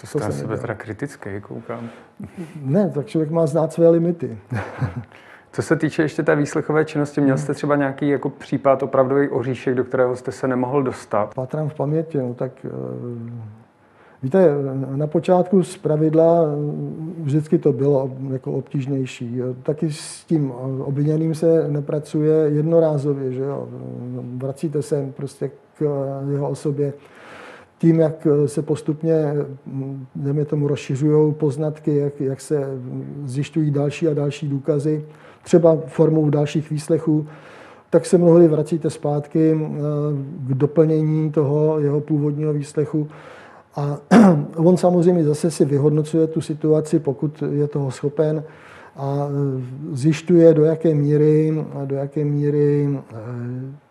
[0.01, 1.89] To jste to sebe teda kritický, koukám.
[2.61, 4.37] Ne, tak člověk má znát své limity.
[5.51, 9.75] Co se týče ještě té výslechové činnosti, měl jste třeba nějaký jako případ opravdový oříšek,
[9.75, 11.33] do kterého jste se nemohl dostat?
[11.35, 12.69] Patrám v paměti, no tak eh,
[14.23, 14.49] Víte,
[14.95, 16.45] na počátku z pravidla
[17.19, 19.39] vždycky to bylo jako obtížnější.
[19.63, 23.67] Taky s tím obviněným se nepracuje jednorázově, že jo.
[24.37, 25.81] Vracíte se prostě k
[26.31, 26.93] jeho osobě
[27.77, 29.33] tím, jak se postupně,
[30.15, 32.67] jdeme tomu, rozšiřují poznatky, jak, jak se
[33.25, 35.05] zjišťují další a další důkazy,
[35.43, 37.27] třeba formou dalších výslechů,
[37.89, 39.59] tak se mnohdy vracíte zpátky
[40.47, 43.07] k doplnění toho jeho původního výslechu
[43.75, 43.97] a
[44.55, 48.43] on samozřejmě zase si vyhodnocuje tu situaci, pokud je toho schopen
[48.95, 49.27] a
[49.91, 53.89] zjišťuje, do jaké míry, do jaké míry eh,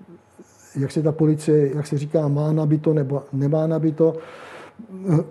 [0.76, 4.14] jak se ta policie, jak se říká, má nabito nebo nemá nabito.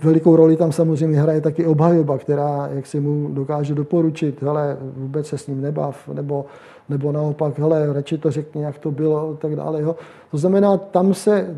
[0.04, 5.28] Velikou roli tam samozřejmě hraje taky obhajoba, která jak si mu dokáže doporučit, hele, vůbec
[5.28, 6.46] se s ním nebav, nebo
[6.90, 9.82] nebo naopak, hele, radši to řekni, jak to bylo, tak dále.
[9.82, 9.96] Jo.
[10.32, 11.56] To znamená, tam se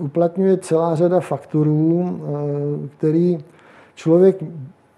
[0.00, 3.38] uplatňuje celá řada faktorů, eh, který
[3.94, 4.36] člověk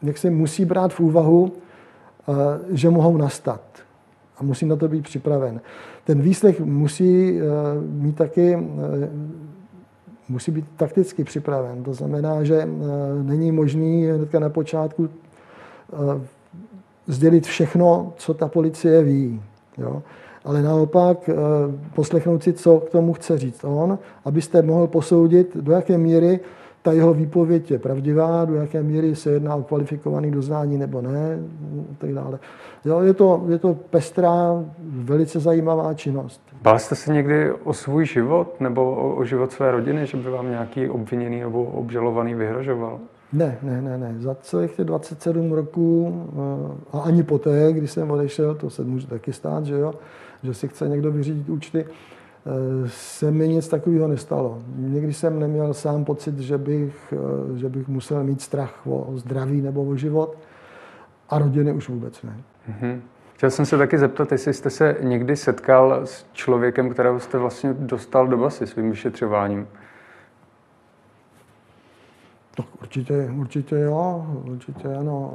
[0.03, 1.53] jak se musí brát v úvahu,
[2.29, 2.33] eh,
[2.71, 3.61] že mohou nastat.
[4.39, 5.61] A musí na to být připraven.
[6.05, 7.43] Ten výslech musí eh,
[7.81, 8.69] mít taky
[10.29, 11.83] musí být takticky připraven.
[11.83, 12.69] To znamená, že
[13.23, 15.09] není možný hnedka na počátku
[17.07, 19.43] sdělit všechno, co ta policie ví.
[19.79, 20.03] Jo?
[20.45, 21.35] Ale naopak eh,
[21.95, 26.41] poslechnout si, co k tomu chce říct on, abyste mohl posoudit, do jaké míry
[26.83, 31.39] ta jeho výpověď je pravdivá, do jaké míry se jedná o kvalifikovaný doznání nebo ne,
[31.93, 32.39] a tak dále.
[32.85, 36.41] Jo, je, to, je to pestrá, velice zajímavá činnost.
[36.63, 40.31] Bál jste se někdy o svůj život nebo o, o život své rodiny, že by
[40.31, 42.99] vám nějaký obviněný nebo obžalovaný vyhrožoval?
[43.33, 44.15] Ne, ne, ne, ne.
[44.19, 49.07] Za celých těch 27 roků eh, a ani poté, když jsem odešel, to se může
[49.07, 49.95] taky stát, že jo,
[50.43, 51.85] že si chce někdo vyřídit účty,
[52.87, 54.59] se mi nic takového nestalo.
[54.77, 57.15] Někdy jsem neměl sám pocit, že bych,
[57.55, 60.39] eh, že bych musel mít strach o zdraví nebo o život
[61.29, 62.37] a rodiny už vůbec ne.
[62.71, 63.01] Mm-hmm.
[63.35, 67.73] Chtěl jsem se taky zeptat, jestli jste se někdy setkal s člověkem, kterého jste vlastně
[67.79, 69.67] dostal do basy svým vyšetřováním.
[72.59, 75.35] Tak určitě, určitě jo, určitě ano.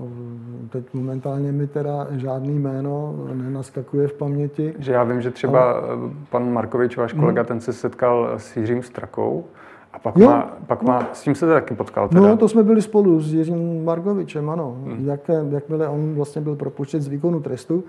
[0.70, 4.74] Teď momentálně mi teda žádný jméno nenaskakuje v paměti.
[4.80, 5.82] Že já vím, že třeba ale...
[6.30, 7.48] pan Markovič, váš kolega, hmm.
[7.48, 9.46] ten se setkal s Jiřím Strakou.
[9.94, 12.22] A pak, jo, má, pak má, s tím se taky potkal teda.
[12.22, 14.78] No, to jsme byli spolu s Jiřím Markovičem, ano.
[14.84, 15.08] Hmm.
[15.08, 17.84] Jak, jakmile on vlastně byl propuštěn z výkonu trestu,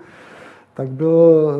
[0.75, 1.55] tak byl eh,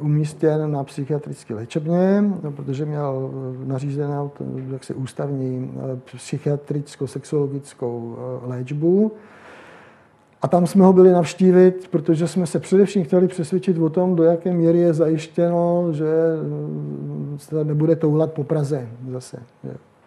[0.00, 4.30] umístěn na psychiatrické léčebně, no, protože měl eh, nařízenou
[4.72, 9.12] jaksi ústavní eh, psychiatricko-sexologickou léčbu.
[10.42, 14.24] A tam jsme ho byli navštívit, protože jsme se především chtěli přesvědčit o tom, do
[14.24, 16.12] jaké míry je zajištěno, že
[17.36, 19.42] se nebude toulat po Praze zase.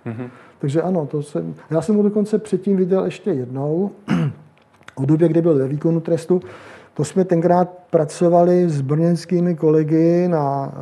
[0.05, 0.29] Mm-hmm.
[0.59, 3.91] Takže ano, to jsem, já jsem ho dokonce předtím viděl ještě jednou,
[4.99, 6.41] v době, kdy byl ve výkonu trestu,
[6.97, 10.79] to jsme tenkrát pracovali s brněnskými kolegy na eh,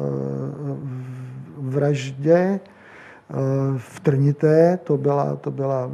[1.57, 2.59] vraždě eh,
[3.77, 4.79] v Trnité.
[4.83, 5.91] To, byla, to, byla,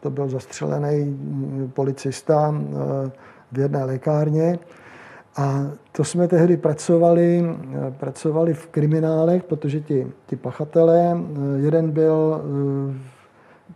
[0.00, 1.18] to byl zastřelený
[1.74, 3.10] policista eh,
[3.52, 4.58] v jedné lékárně.
[5.36, 7.44] A to jsme tehdy pracovali,
[7.98, 11.16] pracovali v kriminálech, protože ti, ti pachatelé,
[11.56, 12.42] jeden byl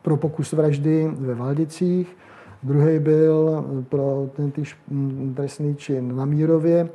[0.02, 2.16] pro pokus vraždy ve Valdicích,
[2.62, 4.76] druhý byl pro ten týž
[5.34, 6.88] trestný čin na Mírově.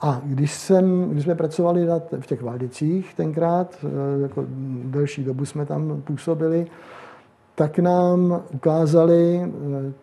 [0.00, 4.44] A když, jsem, když jsme pracovali na, v těch Valdicích tenkrát, eh, jako
[4.84, 6.66] delší dobu jsme tam působili,
[7.54, 9.48] tak nám ukázali eh,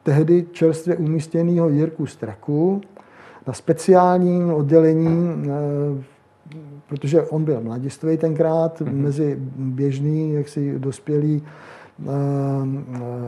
[0.04, 2.82] tehdy čerstvě umístěného Jirku Straku
[3.48, 6.04] na speciálním oddělení, eh,
[6.90, 8.94] protože on byl mladistvý tenkrát, mm-hmm.
[8.94, 11.50] mezi běžný, jaksi dospělý eh,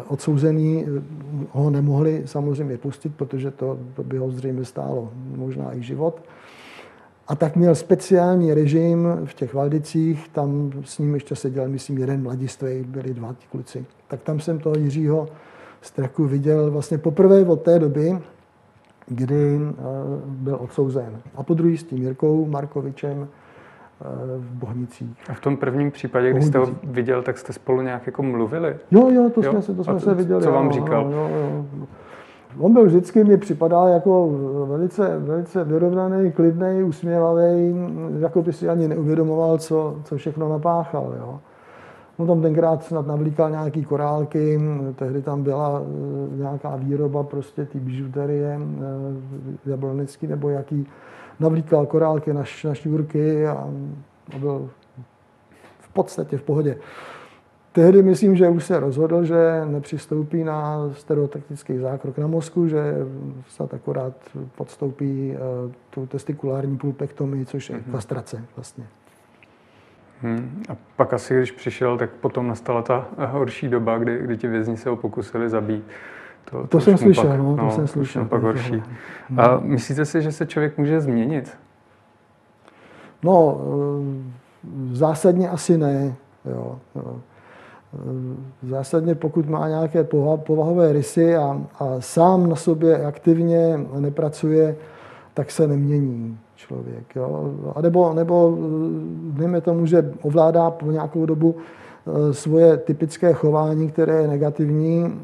[0.08, 1.02] odsouzený eh,
[1.52, 6.22] ho nemohli samozřejmě pustit, protože to, by ho zřejmě stálo možná i život.
[7.28, 12.24] A tak měl speciální režim v těch Valdicích, tam s ním ještě seděl, myslím, jeden
[12.24, 13.86] mladistvý, byli dva ti kluci.
[14.08, 15.28] Tak tam jsem toho Jiřího
[15.82, 18.20] Straku viděl vlastně poprvé od té doby,
[19.08, 19.74] kdy eh,
[20.26, 21.22] byl odsouzen.
[21.36, 23.28] A po druhý s tím Jirkou Markovičem,
[24.38, 25.10] v Bohnicích.
[25.30, 28.76] A v tom prvním případě, kdy jste ho viděl, tak jste spolu nějak jako mluvili?
[28.92, 29.52] Jo, jo, to jo?
[29.52, 30.44] jsme se, to jsme to, se viděli.
[30.44, 31.12] Co vám jo, říkal?
[31.12, 31.66] Jo, jo.
[32.60, 34.30] On byl vždycky, mi připadal jako
[34.70, 37.76] velice, velice vyrovnaný, klidný, usměvavý,
[38.20, 41.16] jako by si ani neuvědomoval, co, co všechno napáchal.
[41.18, 41.40] Jo.
[42.18, 44.60] On tam tenkrát snad navlíkal nějaký korálky,
[44.96, 50.88] tehdy tam byla eh, nějaká výroba prostě ty bižuterie eh, jablonický nebo jaký,
[51.42, 53.52] navlíkal korálky na, na šňůrky a,
[54.36, 54.70] a byl
[55.80, 56.78] v podstatě v pohodě.
[57.72, 62.96] tehdy myslím, že už se rozhodl, že nepřistoupí na stereotaktický zákrok na mozku, že
[63.48, 64.14] snad akorát
[64.56, 65.32] podstoupí
[65.66, 67.92] uh, tu testikulární pulpektomii, což je mm-hmm.
[67.92, 68.88] kastrace vlastně.
[70.22, 70.64] Hmm.
[70.70, 74.78] A pak asi, když přišel, tak potom nastala ta horší doba, kdy, kdy ti vězni
[74.78, 75.84] se ho pokusili zabít.
[76.46, 78.26] To, to, to jsem slyšel, pak, no, to no, jsem slyšel.
[78.26, 78.84] pak horší.
[79.38, 81.58] A myslíte si, že se člověk může změnit?
[83.24, 86.16] No, eh, zásadně asi ne.
[86.46, 87.16] Jo, jo.
[87.94, 90.04] Eh, zásadně pokud má nějaké
[90.36, 94.76] povahové rysy a, a sám na sobě aktivně nepracuje,
[95.34, 97.16] tak se nemění člověk.
[97.16, 97.54] Jo.
[97.76, 101.56] A nebo, nebo eh, dejme tomu, že ovládá po nějakou dobu
[102.32, 105.22] svoje typické chování, které je negativní,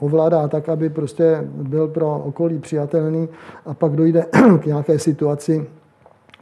[0.00, 3.28] ovládá tak, aby prostě byl pro okolí přijatelný
[3.66, 4.26] a pak dojde
[4.60, 5.66] k nějaké situaci,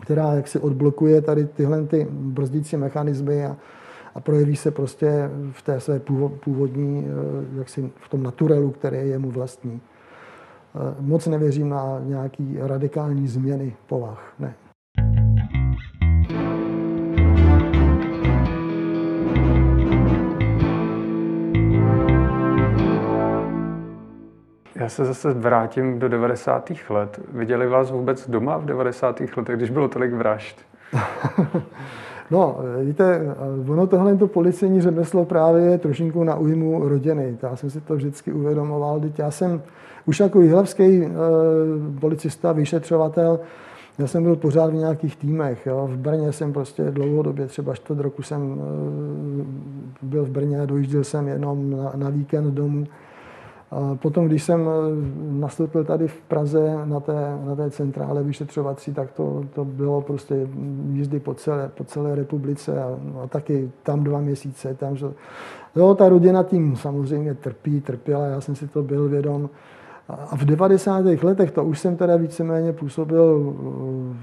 [0.01, 3.57] která jaksi odblokuje tady tyhle ty brzdící mechanismy a,
[4.15, 6.01] a projeví se prostě v té své
[6.45, 9.81] původní, eh, jaksi v tom naturelu, který je mu vlastní.
[9.81, 14.33] Eh, moc nevěřím na nějaký radikální změny povah.
[14.39, 14.55] Ne.
[24.89, 26.73] Se zase vrátím do 90.
[26.89, 27.21] let.
[27.33, 29.21] Viděli vás vůbec doma v 90.
[29.37, 30.57] letech, když bylo tolik vražd?
[32.31, 33.37] No, víte,
[33.69, 37.37] ono tohle to policejní řemeslo právě je trošinku na újmu rodiny.
[37.43, 39.01] Já jsem si to vždycky uvědomoval.
[39.01, 39.63] Teď já jsem
[40.07, 41.09] už jako jihlavský e,
[42.01, 43.41] policista, vyšetřovatel,
[43.99, 45.67] já jsem byl pořád v nějakých týmech.
[45.67, 45.89] Jo.
[45.93, 48.61] V Brně jsem prostě dlouhodobě, třeba čtvrt roku jsem
[50.03, 52.87] e, byl v Brně, dojížděl jsem jenom na, na víkend domů.
[53.95, 54.71] Potom, když jsem eh,
[55.31, 60.49] nastoupil tady v Praze na té, na té centrále vyšetřovací, tak to, to bylo prostě
[60.93, 64.75] jízdy po celé, po celé republice a, a taky tam dva měsíce.
[64.75, 65.07] Tam, že,
[65.77, 69.51] jo, ta rodina tím samozřejmě trpí, trpěla, já jsem si to byl vědom.
[70.09, 71.05] A v 90.
[71.23, 74.17] letech, to už jsem teda víceméně působil eh,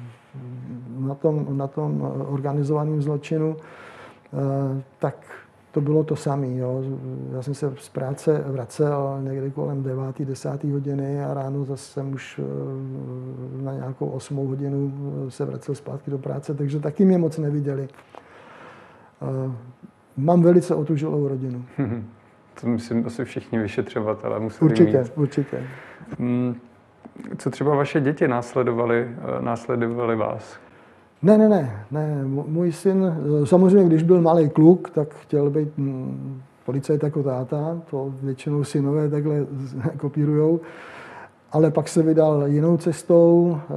[1.00, 3.56] na tom, na tom organizovaném zločinu,
[5.00, 5.16] tak
[5.76, 6.48] to bylo to samé.
[7.32, 10.22] Já jsem se z práce vracel někdy kolem 9.
[10.22, 10.64] 10.
[10.64, 14.94] hodiny a ráno zase jsem už eh, na nějakou 8 hodinu
[15.28, 17.88] eh, se vracel zpátky do práce, takže taky mě moc neviděli.
[20.18, 21.66] Mám velice otužilou rodinu.
[22.62, 25.12] To myslím asi všichni vyšetřovatelé museli určitě, mít.
[25.16, 25.64] Určitě,
[26.20, 26.56] hmm,
[27.38, 30.60] Co třeba vaše děti následovali, eh, následovali vás?
[31.22, 32.24] Ne, ne, ne, ne.
[32.26, 33.14] Můj syn,
[33.44, 39.10] samozřejmě, když byl malý kluk, tak chtěl být mm, policajt jako táta, to většinou synové
[39.10, 39.36] takhle
[39.98, 40.60] kopírujou.
[41.52, 43.74] Ale pak se vydal jinou cestou, eh,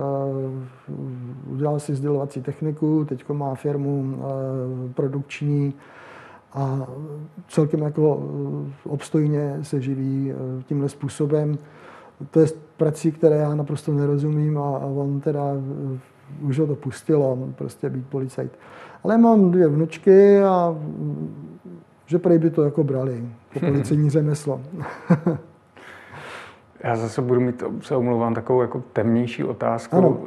[1.47, 4.23] udělal si sdělovací techniku, teď má firmu eh,
[4.93, 5.75] produkční
[6.53, 6.87] a
[7.49, 10.33] celkem jako eh, obstojně se živí
[10.67, 11.59] tímhle způsobem.
[12.31, 15.43] To je prací, které já naprosto nerozumím a on teda
[16.41, 18.59] už ho to pustilo, prostě být policajt.
[19.05, 20.77] Ale mám dvě vnučky a
[22.07, 24.61] že prej by to jako brali, to policejní řemeslo.
[26.85, 29.97] Já zase budu mít, se omlouvám, takovou jako temnější otázku.
[29.97, 30.19] Ano.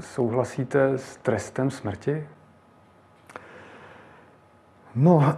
[0.00, 2.26] Souhlasíte s trestem smrti?
[4.94, 5.34] No,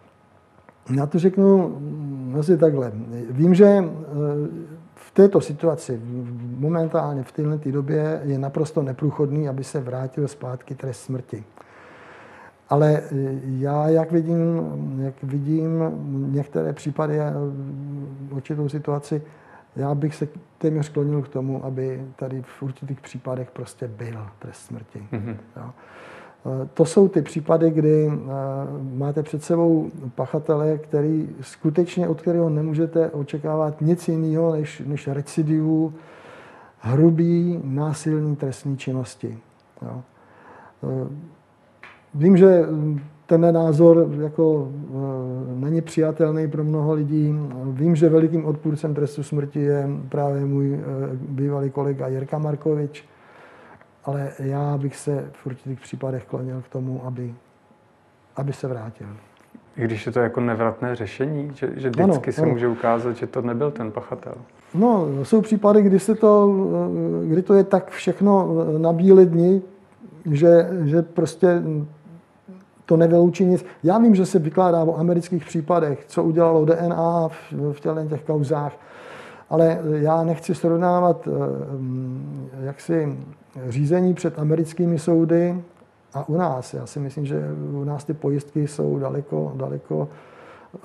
[0.96, 1.78] já to řeknu
[2.38, 2.92] asi takhle.
[3.30, 3.84] Vím, že
[5.12, 6.00] této situaci
[6.56, 11.44] momentálně v této době je naprosto neprůchodný, aby se vrátil zpátky trest smrti.
[12.68, 13.02] Ale e,
[13.44, 14.60] já, jak vidím,
[14.98, 15.70] jak vidím
[16.32, 17.32] některé případy a
[18.30, 19.22] určitou situaci,
[19.76, 20.28] já bych se
[20.58, 25.06] téměř sklonil k tomu, aby tady v určitých případech prostě byl trest smrti.
[25.12, 25.36] Mm-hmm.
[25.56, 25.70] Jo.
[26.74, 28.20] To jsou ty případy, kdy eh,
[28.96, 35.94] máte před sebou pachatele, který skutečně, od kterého nemůžete očekávat nic jiného než, než recidivu
[36.78, 39.38] hrubý násilný trestní činnosti.
[39.82, 40.02] Jo.
[40.84, 41.08] Eh,
[42.14, 42.64] vím, že
[43.26, 44.94] ten názor jako eh,
[45.54, 47.34] není přijatelný pro mnoho lidí.
[47.64, 50.80] Vím, že velikým odpůrcem trestu smrti je právě můj
[51.28, 53.04] bývalý kolega Jirka Markovič,
[54.06, 57.34] ale já bych se v určitých případech klonil k tomu, aby,
[58.36, 59.06] aby se vrátil.
[59.76, 62.50] I když je to jako nevratné řešení, že, že vždycky ano, se ano.
[62.50, 64.34] může ukázat, že to nebyl ten pachatel.
[64.74, 66.54] No, jsou případy, kdy, se to,
[67.24, 68.48] kdy to je tak všechno
[68.78, 69.62] na bílé dni,
[70.30, 71.62] že, že prostě
[72.86, 73.64] to nevyloučí nic.
[73.82, 78.72] Já vím, že se vykládá o amerických případech, co udělalo DNA v, v těch kauzách,
[79.50, 83.18] ale já nechci srovnávat eh, jaksi
[83.68, 85.62] řízení před americkými soudy
[86.14, 86.74] a u nás.
[86.74, 87.42] Já si myslím, že
[87.72, 90.08] u nás ty pojistky jsou daleko, daleko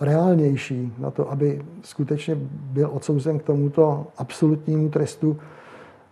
[0.02, 5.38] reálnější na to, aby skutečně byl odsouzen k tomuto absolutnímu trestu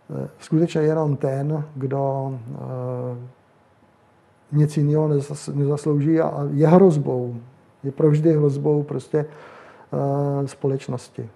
[0.09, 2.33] eh, skutečně jenom ten, kdo
[4.51, 5.07] nic jiného
[5.53, 7.35] nezaslouží a je hrozbou,
[7.83, 9.25] je provždy hrozbou prostě
[10.45, 11.29] společnosti.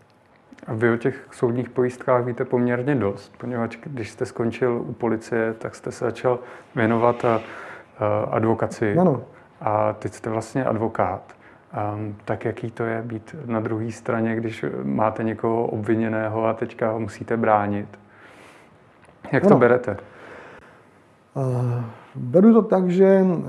[0.67, 5.53] A vy o těch soudních pojistkách víte poměrně dost, poněvadž když jste skončil u policie,
[5.53, 6.39] tak jste se začal
[6.75, 8.97] věnovat eh, eh, advokaci.
[8.97, 9.21] Ano.
[9.61, 11.33] A teď jste vlastně advokát.
[11.95, 16.91] Um, tak jaký to je být na druhé straně, když máte někoho obviněného a teďka
[16.91, 17.99] ho musíte bránit?
[19.31, 19.49] Jak ano.
[19.49, 19.97] to berete?
[21.33, 21.83] Uh,
[22.15, 23.43] beru to tak, že uh,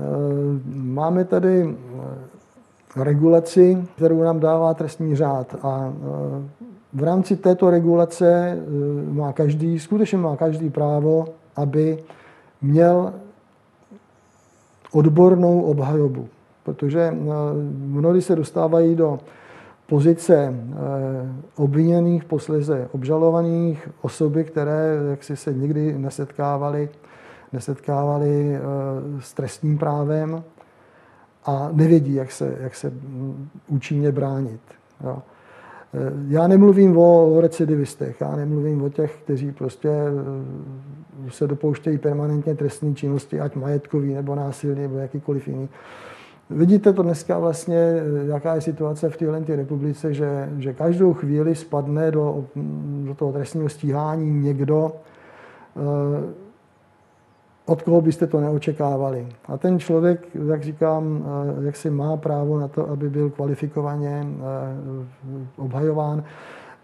[0.75, 1.75] máme tady
[3.03, 6.43] regulaci, kterou nám dává trestní řád a uh,
[6.95, 11.25] v rámci této regulace eh, má každý, skutečně má každý právo,
[11.55, 12.03] aby
[12.61, 13.13] měl
[14.91, 16.27] odbornou obhajobu.
[16.63, 17.15] Protože eh,
[17.77, 19.19] mnohdy se dostávají do
[19.87, 20.75] pozice eh,
[21.55, 26.89] obviněných, posléze obžalovaných, osoby, které jaksi se nikdy nesetkávaly,
[27.53, 28.59] nesetkávaly
[29.19, 30.43] s trestním právem
[31.45, 34.61] a nevědí, jak se, jak se mm, účinně bránit.
[35.03, 35.21] Jo.
[35.95, 42.55] Eh, já nemluvím o recidivistech, já nemluvím o těch, kteří prostě eh, se dopouštějí permanentně
[42.55, 45.69] trestní činnosti, ať majetkový nebo násilný nebo jakýkoliv jiný.
[46.49, 51.55] Vidíte to dneska vlastně, eh, jaká je situace v téhle republice, že, že každou chvíli
[51.55, 52.45] spadne do,
[53.05, 54.91] do toho trestního stíhání někdo,
[57.65, 59.27] od koho byste to neočekávali.
[59.45, 61.25] A ten člověk, jak říkám,
[61.61, 65.05] eh, jak si má právo na to, aby byl kvalifikovaně eh,
[65.57, 66.23] obhajován,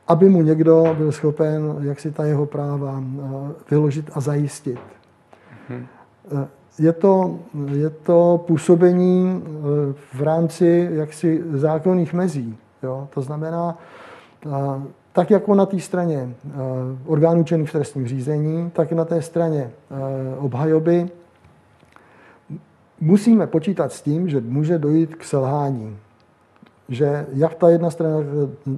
[0.07, 3.27] aby mu někdo byl schopen, jak si ta jeho práva eh,
[3.71, 4.79] vyložit a zajistit.
[5.69, 5.85] Hmm.
[6.79, 7.39] Je to,
[7.73, 9.43] je to působení
[10.13, 12.57] v rámci jaksi zákonných mezí.
[12.83, 13.07] Jo?
[13.13, 13.77] To znamená,
[15.13, 16.51] tak jako na té straně eh,
[17.05, 21.09] orgánů činných v trestním řízení, tak i na té straně eh, obhajoby
[22.99, 25.97] musíme počítat s tím, že může dojít k selhání.
[26.89, 28.17] Že jak ta jedna strana,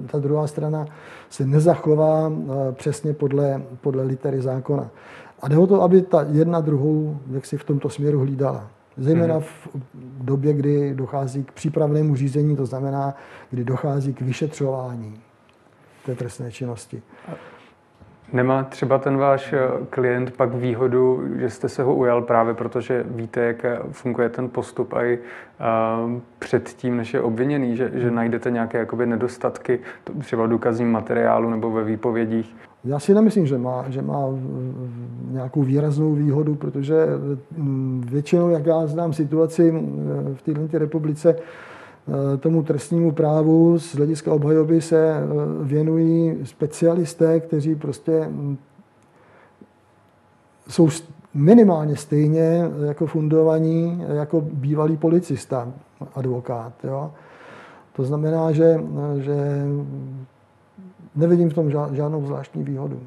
[0.06, 0.86] ta druhá strana
[1.30, 4.90] se nezachová eh, přesně podle, podle litery zákona.
[5.42, 8.70] A jde o to, aby ta jedna druhou jak si v tomto směru hlídala.
[8.96, 9.44] Zejména mhm.
[9.94, 13.14] v době, kdy dochází k přípravnému řízení, to znamená,
[13.50, 15.20] kdy dochází k vyšetřování
[16.04, 17.02] té trestné činnosti.
[18.32, 19.58] Nemá třeba ten váš eh,
[19.90, 24.92] klient pak výhodu, že jste se ho ujal právě protože víte, jak funguje ten postup
[24.92, 29.78] a i uh, předtím, než je obviněný, že, že najdete nějaké jakoby nedostatky
[30.20, 32.56] třeba v důkazním materiálu nebo ve výpovědích?
[32.84, 34.24] Já si nemyslím, že má, že má
[35.30, 36.94] nějakou výraznou výhodu, protože
[37.56, 39.84] mm, většinou, jak já znám situaci
[40.34, 41.73] v této republice, Eh,
[42.40, 45.22] tomu trestnímu právu z hlediska obhajoby se eh,
[45.62, 48.58] věnují specialisté, kteří prostě mm,
[50.68, 50.88] jsou
[51.34, 55.72] minimálně stejně jako fundovaní jako bývalý policista,
[56.14, 56.72] advokát.
[56.84, 57.10] Jo?
[57.92, 58.80] To znamená, že,
[59.18, 59.34] že
[61.16, 63.00] nevidím v tom žádnou zvláštní výhodu.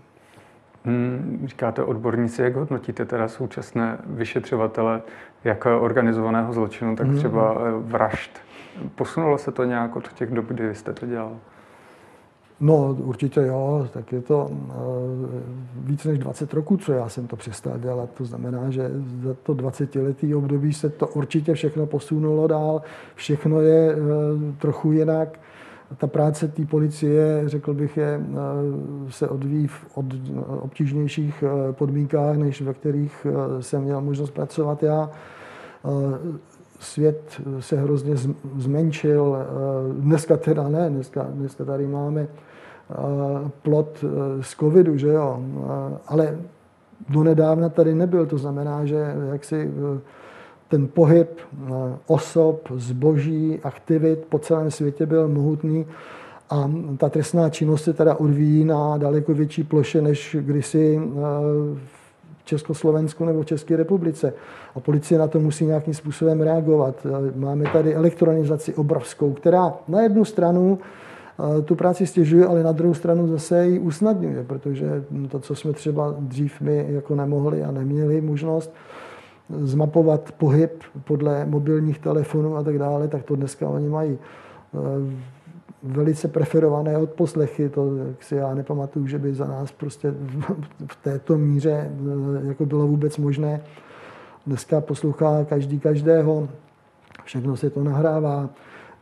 [0.86, 5.02] Hmm, říkáte odborníci, jak hodnotíte teda současné vyšetřovatele
[5.44, 7.18] jak organizovaného zločinu, tak hmm.
[7.18, 8.47] třeba vražd
[8.96, 11.38] Posunulo se to nějak od těch dob, kdy jste to dělal?
[12.60, 14.56] No, určitě jo, tak je to uh,
[15.76, 18.10] víc než 20 roků, co já jsem to přestal dělat.
[18.18, 18.92] To znamená, že
[19.24, 22.82] za to 20-letý období se to určitě všechno posunulo dál,
[23.16, 24.02] všechno je uh,
[24.58, 25.40] trochu jinak.
[25.98, 30.06] Ta práce té policie, řekl bych, je, uh, se odvíjí v od,
[30.60, 33.28] obtížnějších podmínkách, než ve kterých
[33.60, 35.10] jsem měl možnost pracovat já
[36.80, 38.14] svět se hrozně
[38.58, 39.38] zmenšil.
[39.92, 42.28] Dneska teda ne, dneska, dneska tady máme
[43.62, 45.40] plot e, z covidu, že jo,
[46.08, 46.38] ale
[47.10, 50.00] donedávna tady nebyl, to znamená, že jaksi e,
[50.68, 51.40] ten pohyb
[52.08, 55.86] osob, zboží, aktivit po celém světě byl mohutný
[56.50, 61.02] a ta trestná činnost se teda odvíjí na daleko větší ploše, než kdysi
[61.86, 61.97] v
[62.48, 64.34] Československu nebo v České republice.
[64.76, 67.08] A policie na to musí nějakým způsobem reagovat.
[67.36, 72.94] Máme tady elektronizaci obrovskou, která na jednu stranu eh, tu práci stěžuje, ale na druhou
[72.94, 78.22] stranu zase ji usnadňuje, protože to, co jsme třeba dřív my jako nemohli a neměli
[78.22, 78.74] možnost
[79.50, 85.37] zmapovat pohyb podle mobilních telefonů a tak dále, tak to dneska oni mají eh,
[85.84, 87.70] velice preferované odposlechy.
[87.70, 90.14] To jak si já nepamatuju, že by za nás prostě
[90.88, 93.62] v této míře eh, jako bylo vůbec možné
[94.48, 96.50] dneska poslouchá každý každého,
[97.24, 98.50] všechno se to nahrává,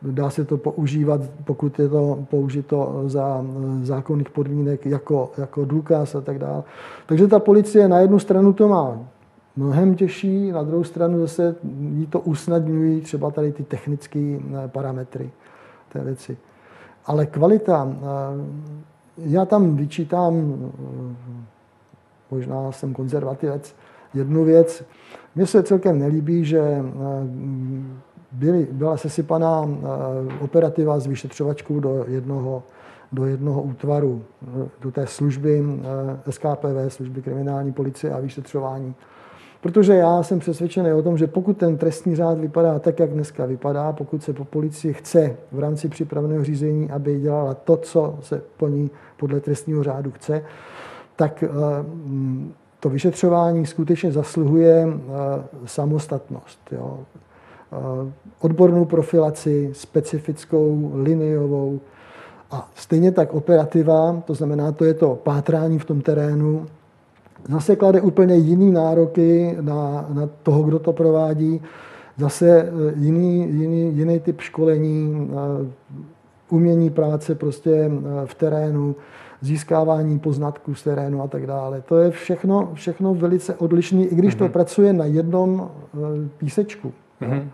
[0.02, 3.46] dá se to používat, pokud je to použito za
[3.82, 6.64] zákonných podmínek jako, jako důkaz a tak dále.
[7.06, 9.00] Takže ta policie na jednu stranu to má
[9.56, 15.32] mnohem těžší, na druhou stranu zase jí to usnadňují třeba tady ty technické eh, parametry
[15.94, 16.38] té věci.
[17.06, 18.06] Ale kvalita, eh,
[19.18, 21.16] já tam vyčítám, eh,
[22.32, 23.76] možná jsem konzervativec,
[24.14, 24.84] jednu věc.
[25.36, 26.84] Mně se celkem nelíbí, že
[28.32, 29.70] byly, byla sesypaná
[30.42, 32.64] operativa s vyšetřovačkou do jednoho,
[33.12, 34.24] do jednoho útvaru,
[34.82, 35.64] do té služby
[36.30, 38.96] SKPV, služby kriminální policie a vyšetřování.
[39.66, 43.46] Protože já jsem přesvědčený o tom, že pokud ten trestní řád vypadá tak, jak dneska
[43.46, 48.42] vypadá, pokud se po policii chce v rámci připraveného řízení, aby dělala to, co se
[48.58, 50.44] po ní podle trestního řádu chce,
[51.16, 51.50] tak eh,
[52.80, 56.60] to vyšetřování skutečně zasluhuje eh, samostatnost.
[56.72, 57.00] Jo.
[57.74, 58.12] Eh,
[58.42, 61.80] odbornou profilaci, specifickou, liniovou
[62.52, 66.66] a stejně tak operativa, to znamená, to je to pátrání v tom terénu,
[67.50, 71.62] zase klade úplně jiný nároky na, na toho, kdo to provádí,
[72.18, 75.68] zase eh, jiný, jiný, jiný typ školení, eh,
[76.50, 77.92] umění práce prostě eh,
[78.26, 78.96] v terénu,
[79.42, 81.82] získávání poznatků z terénu a tak dále.
[81.82, 84.38] To je všechno, všechno velice odlišné, i když mm-hmm.
[84.38, 84.54] to mhm.
[84.54, 85.70] pracuje na jednom
[86.38, 86.94] písečku.
[87.22, 87.48] Mm-hmm.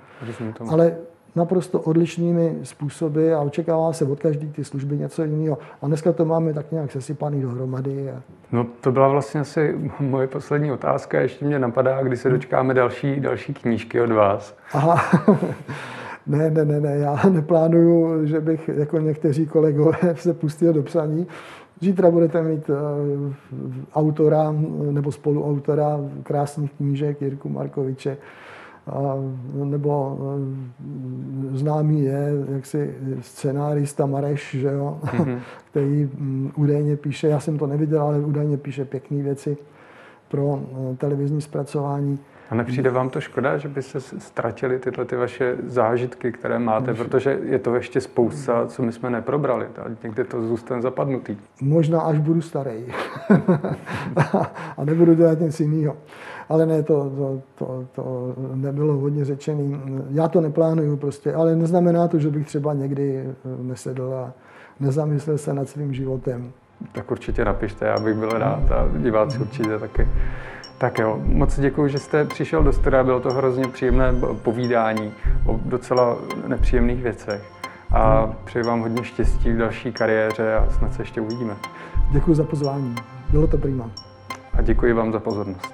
[0.69, 0.95] Ale
[1.35, 5.57] naprosto odlišnými způsoby a očekává se od každé ty služby něco jiného.
[5.81, 8.11] A dneska to máme tak nějak sesypaný dohromady.
[8.11, 8.21] A...
[8.51, 11.21] No to byla vlastně asi moje poslední otázka.
[11.21, 14.57] Ještě mě napadá, kdy se dočkáme další, další knížky od vás.
[14.73, 15.01] Aha.
[16.27, 21.27] Ne, ne, ne, ne, já neplánuju, že bych jako někteří kolegové se pustil do psaní.
[21.79, 23.33] Zítra budete mít uh,
[23.93, 24.55] autora
[24.91, 28.17] nebo spoluautora krásných knížek Jirku Markoviče
[29.63, 30.17] nebo
[31.53, 34.99] e, známý je jaksi scenárista Mareš, že jo?
[35.03, 35.39] Mm-hmm.
[35.71, 39.57] který mm, údajně píše, já jsem to neviděl, ale údajně píše pěkné věci
[40.27, 40.59] pro
[40.93, 42.19] e, televizní zpracování.
[42.51, 46.93] A nepřijde vám to škoda, že by se ztratili tyhle ty vaše zážitky, které máte,
[46.93, 49.67] protože je to ještě spousta, co my jsme neprobrali.
[50.03, 51.37] Někdy to zůstane zapadnutý.
[51.61, 52.85] Možná až budu starý
[54.77, 55.97] a nebudu dělat nic jiného.
[56.49, 59.81] Ale ne, to, to, to, to nebylo hodně řečený.
[60.09, 63.25] Já to neplánuju prostě, ale neznamená to, že bych třeba někdy
[63.61, 64.33] nesedl a
[64.79, 66.51] nezamyslel se nad svým životem.
[66.91, 70.07] Tak určitě napište, já bych byl rád a diváci určitě taky.
[70.81, 74.13] Tak jo, moc děkuji, že jste přišel do studia, bylo to hrozně příjemné
[74.43, 75.13] povídání
[75.45, 76.17] o docela
[76.47, 77.41] nepříjemných věcech.
[77.93, 81.55] A přeji vám hodně štěstí v další kariéře a snad se ještě uvidíme.
[82.11, 82.95] Děkuji za pozvání,
[83.31, 83.91] bylo to prima.
[84.53, 85.73] A děkuji vám za pozornost.